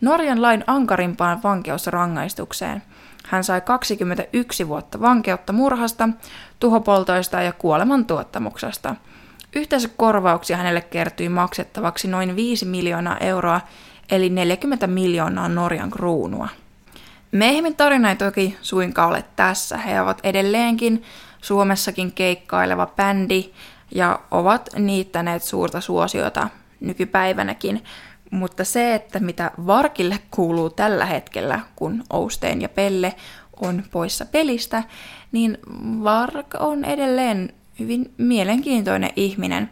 Norjan 0.00 0.42
lain 0.42 0.64
ankarimpaan 0.66 1.42
vankeusrangaistukseen– 1.42 2.82
hän 3.28 3.44
sai 3.44 3.60
21 3.60 4.68
vuotta 4.68 5.00
vankeutta 5.00 5.52
murhasta, 5.52 6.08
tuhopoltoista 6.60 7.42
ja 7.42 7.52
kuoleman 7.52 8.06
tuottamuksesta. 8.06 8.96
korvauksia 9.96 10.56
hänelle 10.56 10.80
kertyi 10.80 11.28
maksettavaksi 11.28 12.08
noin 12.08 12.36
5 12.36 12.64
miljoonaa 12.64 13.18
euroa, 13.18 13.60
eli 14.10 14.30
40 14.30 14.86
miljoonaa 14.86 15.48
Norjan 15.48 15.90
kruunua. 15.90 16.48
Meihimin 17.32 17.76
tarina 17.76 18.10
ei 18.10 18.16
toki 18.16 18.56
suinkaan 18.62 19.08
ole 19.08 19.24
tässä. 19.36 19.76
He 19.76 20.00
ovat 20.00 20.20
edelleenkin 20.22 21.02
Suomessakin 21.42 22.12
keikkaileva 22.12 22.86
bändi 22.86 23.52
ja 23.90 24.20
ovat 24.30 24.68
niittäneet 24.76 25.42
suurta 25.42 25.80
suosiota 25.80 26.48
nykypäivänäkin. 26.80 27.84
Mutta 28.30 28.64
se, 28.64 28.94
että 28.94 29.20
mitä 29.20 29.50
Varkille 29.66 30.18
kuuluu 30.30 30.70
tällä 30.70 31.06
hetkellä, 31.06 31.60
kun 31.76 32.04
Oustein 32.10 32.62
ja 32.62 32.68
Pelle 32.68 33.14
on 33.60 33.82
poissa 33.90 34.26
pelistä, 34.26 34.82
niin 35.32 35.58
Vark 36.04 36.54
on 36.58 36.84
edelleen 36.84 37.52
hyvin 37.78 38.14
mielenkiintoinen 38.18 39.10
ihminen. 39.16 39.70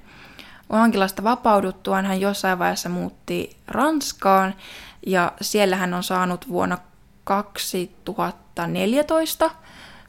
Vankilasta 0.71 1.23
vapauduttuaan 1.23 2.07
hän 2.07 2.21
jossain 2.21 2.59
vaiheessa 2.59 2.89
muutti 2.89 3.57
Ranskaan 3.67 4.55
ja 5.07 5.33
siellä 5.41 5.77
hän 5.77 5.95
on 5.95 6.03
saanut 6.03 6.49
vuonna 6.49 6.79
2014 7.25 9.51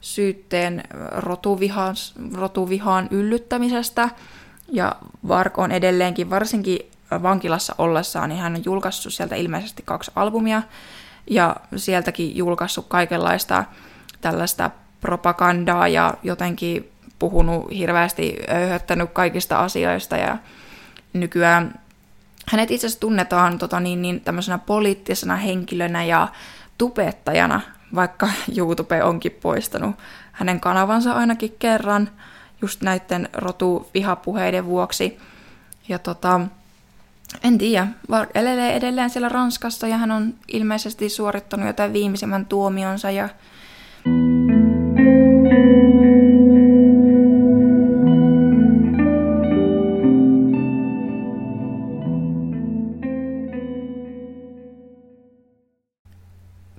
syytteen 0.01 0.83
rotuvihaan, 1.11 1.95
rotuvihaan 2.33 3.07
yllyttämisestä. 3.11 4.09
Ja 4.71 4.95
Vark 5.27 5.57
on 5.57 5.71
edelleenkin 5.71 6.29
varsinkin 6.29 6.79
vankilassa 7.11 7.75
ollessaan, 7.77 8.29
niin 8.29 8.41
hän 8.41 8.55
on 8.55 8.65
julkaissut 8.65 9.13
sieltä 9.13 9.35
ilmeisesti 9.35 9.83
kaksi 9.85 10.11
albumia 10.15 10.61
ja 11.29 11.55
sieltäkin 11.75 12.37
julkaissut 12.37 12.85
kaikenlaista 12.87 13.65
tällaista 14.21 14.71
propagandaa 15.01 15.87
ja 15.87 16.13
jotenkin 16.23 16.91
puhunut 17.19 17.71
hirveästi, 17.71 18.37
öyhöttänyt 18.49 19.09
kaikista 19.13 19.59
asioista 19.59 20.17
ja 20.17 20.37
nykyään 21.13 21.79
hänet 22.51 22.71
itse 22.71 22.87
asiassa 22.87 22.99
tunnetaan 22.99 23.57
tota, 23.57 23.79
niin, 23.79 24.01
niin, 24.01 24.21
tämmöisenä 24.21 24.57
poliittisena 24.57 25.35
henkilönä 25.35 26.03
ja 26.03 26.27
tubettajana, 26.77 27.61
vaikka 27.95 28.29
YouTube 28.57 29.03
onkin 29.03 29.37
poistanut 29.41 29.95
hänen 30.31 30.59
kanavansa 30.59 31.13
ainakin 31.13 31.55
kerran 31.59 32.09
just 32.61 32.81
näiden 32.81 33.29
rotuvihapuheiden 33.33 34.65
vuoksi. 34.65 35.19
Ja 35.89 35.99
tota, 35.99 36.41
en 37.43 37.57
tiedä, 37.57 37.87
vaan 38.09 38.27
elelee 38.35 38.75
edelleen 38.75 39.09
siellä 39.09 39.29
Ranskassa 39.29 39.87
ja 39.87 39.97
hän 39.97 40.11
on 40.11 40.33
ilmeisesti 40.47 41.09
suorittanut 41.09 41.67
jotain 41.67 41.93
viimeisimmän 41.93 42.45
tuomionsa 42.45 43.11
ja... 43.11 43.29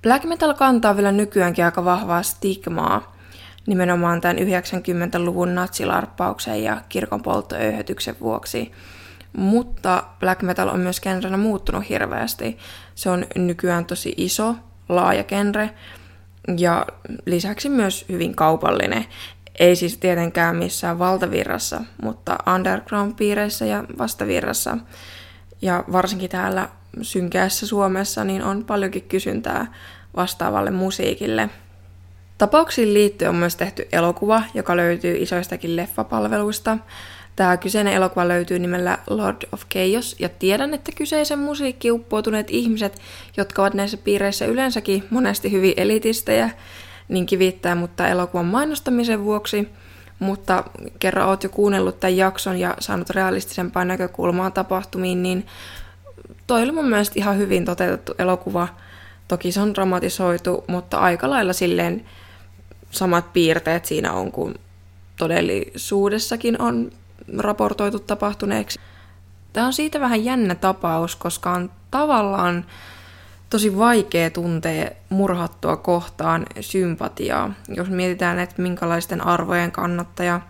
Black 0.02 0.24
metal 0.24 0.54
kantaa 0.54 0.96
vielä 0.96 1.12
nykyäänkin 1.12 1.64
aika 1.64 1.84
vahvaa 1.84 2.22
stigmaa, 2.22 3.16
nimenomaan 3.66 4.20
tämän 4.20 4.36
90-luvun 4.36 5.54
natsilarppauksen 5.54 6.62
ja 6.62 6.80
kirkon 6.88 7.22
polttoöyhötyksen 7.22 8.16
vuoksi– 8.20 8.72
mutta 9.36 10.02
black 10.20 10.42
metal 10.42 10.68
on 10.68 10.80
myös 10.80 11.00
genrenä 11.00 11.36
muuttunut 11.36 11.88
hirveästi. 11.88 12.58
Se 12.94 13.10
on 13.10 13.26
nykyään 13.36 13.84
tosi 13.84 14.14
iso, 14.16 14.54
laaja 14.88 15.24
genre 15.24 15.70
ja 16.58 16.86
lisäksi 17.26 17.68
myös 17.68 18.04
hyvin 18.08 18.34
kaupallinen. 18.34 19.04
Ei 19.58 19.76
siis 19.76 19.98
tietenkään 19.98 20.56
missään 20.56 20.98
valtavirrassa, 20.98 21.80
mutta 22.02 22.38
underground-piireissä 22.54 23.66
ja 23.66 23.84
vastavirrassa. 23.98 24.78
Ja 25.62 25.84
varsinkin 25.92 26.30
täällä 26.30 26.68
synkeässä 27.02 27.66
Suomessa 27.66 28.24
niin 28.24 28.42
on 28.42 28.64
paljonkin 28.64 29.02
kysyntää 29.02 29.74
vastaavalle 30.16 30.70
musiikille. 30.70 31.50
Tapauksiin 32.38 32.94
liittyen 32.94 33.28
on 33.28 33.36
myös 33.36 33.56
tehty 33.56 33.88
elokuva, 33.92 34.42
joka 34.54 34.76
löytyy 34.76 35.16
isoistakin 35.16 35.76
leffapalveluista. 35.76 36.78
Tämä 37.38 37.56
kyseinen 37.56 37.92
elokuva 37.92 38.28
löytyy 38.28 38.58
nimellä 38.58 38.98
Lord 39.10 39.36
of 39.52 39.62
Chaos, 39.72 40.16
ja 40.18 40.28
tiedän, 40.28 40.74
että 40.74 40.92
kyseisen 40.96 41.38
musiikki 41.38 41.90
uppoutuneet 41.90 42.50
ihmiset, 42.50 43.00
jotka 43.36 43.62
ovat 43.62 43.74
näissä 43.74 43.96
piireissä 43.96 44.46
yleensäkin 44.46 45.04
monesti 45.10 45.52
hyvin 45.52 45.74
elitistejä, 45.76 46.50
niin 47.08 47.26
kivittää 47.26 47.74
mutta 47.74 48.08
elokuvan 48.08 48.46
mainostamisen 48.46 49.24
vuoksi. 49.24 49.68
Mutta 50.18 50.64
kerran 50.98 51.28
oot 51.28 51.42
jo 51.42 51.48
kuunnellut 51.48 52.00
tämän 52.00 52.16
jakson 52.16 52.56
ja 52.60 52.74
saanut 52.80 53.10
realistisempaa 53.10 53.84
näkökulmaa 53.84 54.50
tapahtumiin, 54.50 55.22
niin 55.22 55.46
toi 56.46 56.62
oli 56.62 56.72
mun 56.72 56.88
mielestä 56.88 57.14
ihan 57.16 57.38
hyvin 57.38 57.64
toteutettu 57.64 58.14
elokuva. 58.18 58.68
Toki 59.28 59.52
se 59.52 59.60
on 59.60 59.74
dramatisoitu, 59.74 60.64
mutta 60.66 60.98
aika 60.98 61.30
lailla 61.30 61.52
silleen 61.52 62.04
samat 62.90 63.32
piirteet 63.32 63.84
siinä 63.84 64.12
on 64.12 64.32
kuin 64.32 64.54
todellisuudessakin 65.16 66.62
on 66.62 66.90
raportoitu 67.38 67.98
tapahtuneeksi. 67.98 68.80
Tämä 69.52 69.66
on 69.66 69.72
siitä 69.72 70.00
vähän 70.00 70.24
jännä 70.24 70.54
tapaus, 70.54 71.16
koska 71.16 71.50
on 71.50 71.70
tavallaan 71.90 72.64
tosi 73.50 73.78
vaikea 73.78 74.30
tuntea 74.30 74.90
murhattua 75.08 75.76
kohtaan 75.76 76.46
sympatiaa. 76.60 77.52
Jos 77.68 77.90
mietitään, 77.90 78.38
että 78.38 78.62
minkälaisten 78.62 79.26
arvojen 79.26 79.72
kannattaja 79.72 80.40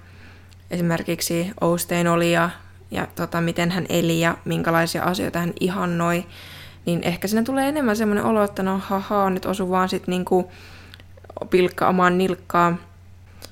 esimerkiksi 0.71 1.51
Oustein 1.61 2.09
oli 2.09 2.33
ja, 2.33 2.51
ja 2.91 3.07
tota, 3.15 3.41
miten 3.41 3.71
hän 3.71 3.87
eli 3.89 4.21
ja 4.21 4.37
minkälaisia 4.45 5.03
asioita 5.03 5.39
hän 5.39 5.53
ihannoi, 5.61 6.27
niin 6.87 7.03
ehkä 7.03 7.29
sinne 7.29 7.43
tulee 7.43 7.69
enemmän 7.69 7.97
semmoinen 7.97 8.25
olo, 8.25 8.45
että 8.45 8.63
no 8.63 8.79
haha, 8.79 9.31
nyt 9.31 9.47
osu 9.47 9.71
vaan 9.71 9.89
sitten 9.89 10.13
niinku 10.13 10.51
pilkka 11.51 11.89
omaan 11.89 12.19
nilkkaan. 12.19 12.79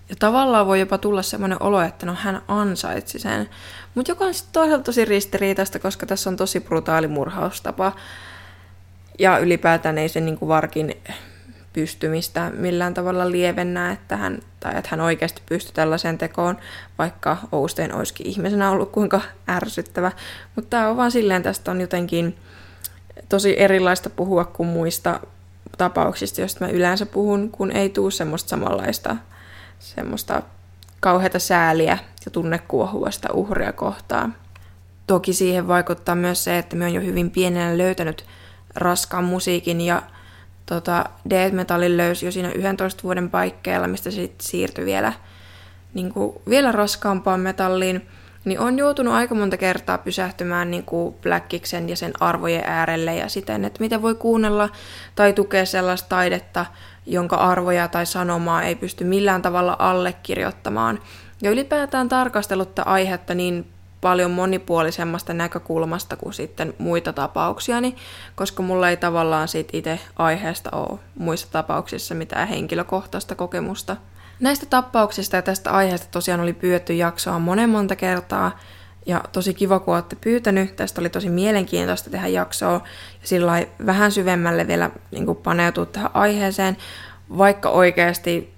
Ja 0.09 0.17
tavallaan 0.19 0.67
voi 0.67 0.81
jopa 0.81 0.99
tulla 0.99 1.23
semmoinen 1.23 1.63
olo, 1.63 1.81
että 1.81 2.07
no 2.07 2.15
hän 2.15 2.43
ansaitsi 2.49 3.19
sen. 3.19 3.49
Mutta 3.95 4.13
joka 4.13 4.25
on 4.25 4.35
sitten 4.35 4.53
toisaalta 4.53 4.85
tosi 4.85 5.05
ristiriitaista, 5.05 5.79
koska 5.79 6.07
tässä 6.07 6.31
on 6.31 6.37
tosi 6.37 6.61
brutaali 6.61 7.07
murhaustapa. 7.07 7.93
Ja 9.19 9.39
ylipäätään 9.39 9.99
ei 9.99 10.09
se 10.09 10.21
niinku 10.21 10.49
varkin 10.49 10.95
pystymistä 11.73 12.51
millään 12.55 12.95
tavalla 12.95 13.31
lievennä, 13.31 13.93
että 13.93 14.17
hän, 14.17 14.39
tai 14.61 14.79
että 14.79 14.89
hän 14.91 15.01
oikeasti 15.01 15.43
pystyi 15.47 15.75
tällaiseen 15.75 16.19
tekoon, 16.19 16.57
vaikka 16.99 17.37
Oustein 17.53 17.95
olisikin 17.95 18.27
ihmisenä 18.27 18.71
ollut 18.71 18.93
kuinka 18.93 19.21
ärsyttävä. 19.49 20.13
Mutta 20.55 20.71
tämä 20.71 20.89
on 20.89 20.97
vaan 20.97 21.11
silleen, 21.11 21.43
tästä 21.43 21.71
on 21.71 21.81
jotenkin 21.81 22.37
tosi 23.29 23.61
erilaista 23.61 24.11
puhua 24.11 24.45
kuin 24.45 24.69
muista 24.69 25.21
tapauksista, 25.79 26.41
joista 26.41 26.65
mä 26.65 26.71
yleensä 26.71 27.07
puhun, 27.07 27.51
kun 27.51 27.73
ei 27.73 27.89
tuu 27.89 28.11
semmoista 28.11 28.49
samanlaista 28.49 29.17
semmoista 29.79 30.43
kauheata 31.01 31.39
sääliä 31.39 31.99
ja 32.25 32.31
tunnekuohua 32.31 33.11
sitä 33.11 33.29
uhria 33.33 33.73
kohtaan. 33.73 34.35
Toki 35.07 35.33
siihen 35.33 35.69
vaikuttaa 35.69 36.15
myös 36.15 36.45
se, 36.45 36.59
että 36.59 36.77
me 36.77 36.85
on 36.85 36.95
jo 36.95 37.01
hyvin 37.01 37.31
pienenä 37.31 37.79
löytänyt 37.79 38.25
raskaan 38.75 39.25
musiikin 39.25 39.81
ja 39.81 40.03
tota, 40.67 41.05
death 41.31 41.55
metalin 41.55 41.97
löysi 41.97 42.27
jo 42.27 42.33
siinä 42.33 42.51
11 42.51 43.03
vuoden 43.03 43.31
paikkeilla, 43.31 43.89
mistä 43.89 44.11
se 44.11 44.17
sitten 44.17 44.47
siirtyi 44.47 44.85
vielä, 44.85 45.13
niin 45.95 46.13
kuin, 46.13 46.39
vielä 46.49 46.73
raskaampaan 46.73 47.41
metalliin, 47.41 48.09
niin 48.45 48.61
on 48.61 48.79
joutunut 48.79 49.15
aika 49.15 49.35
monta 49.35 49.57
kertaa 49.57 49.99
pysähtymään 49.99 50.71
niin 50.71 50.85
kuin 50.85 51.15
Blackiksen 51.15 51.89
ja 51.89 51.97
sen 51.97 52.13
arvojen 52.21 52.65
äärelle 52.67 53.17
ja 53.17 53.29
siten, 53.29 53.65
että 53.65 53.81
miten 53.81 54.03
voi 54.03 54.15
kuunnella 54.15 54.69
tai 55.15 55.33
tukea 55.33 55.67
sellaista 55.67 56.09
taidetta, 56.09 56.67
jonka 57.07 57.37
arvoja 57.37 57.89
tai 57.89 58.07
sanomaa 58.07 58.63
ei 58.63 58.75
pysty 58.75 59.05
millään 59.05 59.43
tavalla 59.43 59.77
allekirjoittamaan. 59.79 60.99
Ja 61.43 61.51
ylipäätään 61.51 62.09
tarkastellut 62.09 62.75
tätä 62.75 62.91
aihetta 62.91 63.35
niin 63.35 63.67
paljon 64.01 64.31
monipuolisemmasta 64.31 65.35
näkökulmasta 65.35 66.17
kuin 66.17 66.35
sitten 66.35 66.75
muita 66.79 67.13
tapauksiani, 67.13 67.97
koska 68.35 68.63
mulla 68.63 68.91
ei 68.91 68.97
tavallaan 68.97 69.49
siitä 69.49 69.71
itse 69.73 70.01
aiheesta 70.17 70.71
ole 70.73 70.99
muissa 71.19 71.49
tapauksissa 71.51 72.15
mitään 72.15 72.49
henkilökohtaista 72.49 73.35
kokemusta. 73.35 73.97
Näistä 74.41 74.67
tapauksista 74.67 75.37
ja 75.37 75.43
tästä 75.43 75.71
aiheesta 75.71 76.09
tosiaan 76.11 76.41
oli 76.41 76.53
pyydetty 76.53 76.95
jaksoa 76.95 77.39
monen 77.39 77.71
monta 77.71 77.97
kertaa, 77.97 78.59
ja 79.07 79.25
tosi 79.33 79.55
kiva, 79.55 79.79
kun 79.79 79.95
olette 79.95 80.17
pyytänyt. 80.21 80.77
Tästä 80.77 81.01
oli 81.01 81.09
tosi 81.09 81.29
mielenkiintoista 81.29 82.11
tehdä 82.11 82.27
jaksoa 82.27 82.73
ja 82.73 82.81
sillä 83.23 83.67
vähän 83.87 84.13
syvemmälle 84.13 84.67
vielä 84.67 84.91
niin 85.11 85.37
paneutua 85.37 85.87
tähän 85.87 86.11
aiheeseen, 86.15 86.77
vaikka 87.39 87.71
oikeasti 87.71 88.57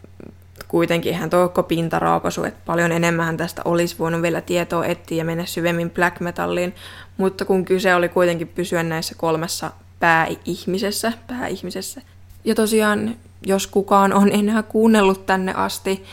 kuitenkin 0.68 1.14
hän 1.14 1.30
toikko 1.30 1.62
pintaraapasu, 1.62 2.44
että 2.44 2.60
paljon 2.66 2.92
enemmän 2.92 3.36
tästä 3.36 3.62
olisi 3.64 3.96
voinut 3.98 4.22
vielä 4.22 4.40
tietoa 4.40 4.86
etsiä 4.86 5.18
ja 5.18 5.24
mennä 5.24 5.46
syvemmin 5.46 5.90
black 5.90 6.20
metalliin, 6.20 6.74
mutta 7.16 7.44
kun 7.44 7.64
kyse 7.64 7.94
oli 7.94 8.08
kuitenkin 8.08 8.48
pysyä 8.48 8.82
näissä 8.82 9.14
kolmessa 9.14 9.70
pääihmisessä, 10.00 11.12
pääihmisessä. 11.26 12.02
Ja 12.44 12.54
tosiaan, 12.54 13.16
jos 13.46 13.66
kukaan 13.66 14.12
on 14.12 14.32
enää 14.32 14.62
kuunnellut 14.62 15.26
tänne 15.26 15.54
asti, 15.54 16.04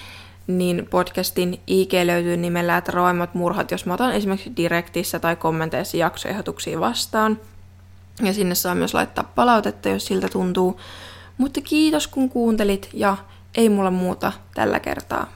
niin 0.48 0.88
podcastin 0.90 1.62
IG 1.68 1.94
löytyy 2.04 2.38
nimellä, 2.38 2.78
että 2.78 2.92
roimmat 2.92 3.34
murhat, 3.34 3.72
jos 3.72 3.86
mä 3.86 3.94
otan 3.94 4.14
esimerkiksi 4.14 4.54
direktissä 4.58 5.20
tai 5.20 5.36
kommenteissa 5.36 5.98
jaksoehdotuksia 5.98 6.80
vastaan. 6.80 7.40
Ja 8.22 8.34
sinne 8.34 8.56
saa 8.56 8.76
myös 8.76 8.94
laittaa 8.94 9.32
palautetta, 9.36 9.90
jos 9.90 10.06
siltä 10.06 10.28
tuntuu. 10.30 10.80
Mutta 11.38 11.62
kiitos 11.62 12.08
kun 12.08 12.30
kuuntelit 12.30 12.90
ja 12.94 13.18
ei 13.58 13.70
mulla 13.70 13.92
muuta 13.92 14.32
tällä 14.54 14.80
kertaa. 14.80 15.35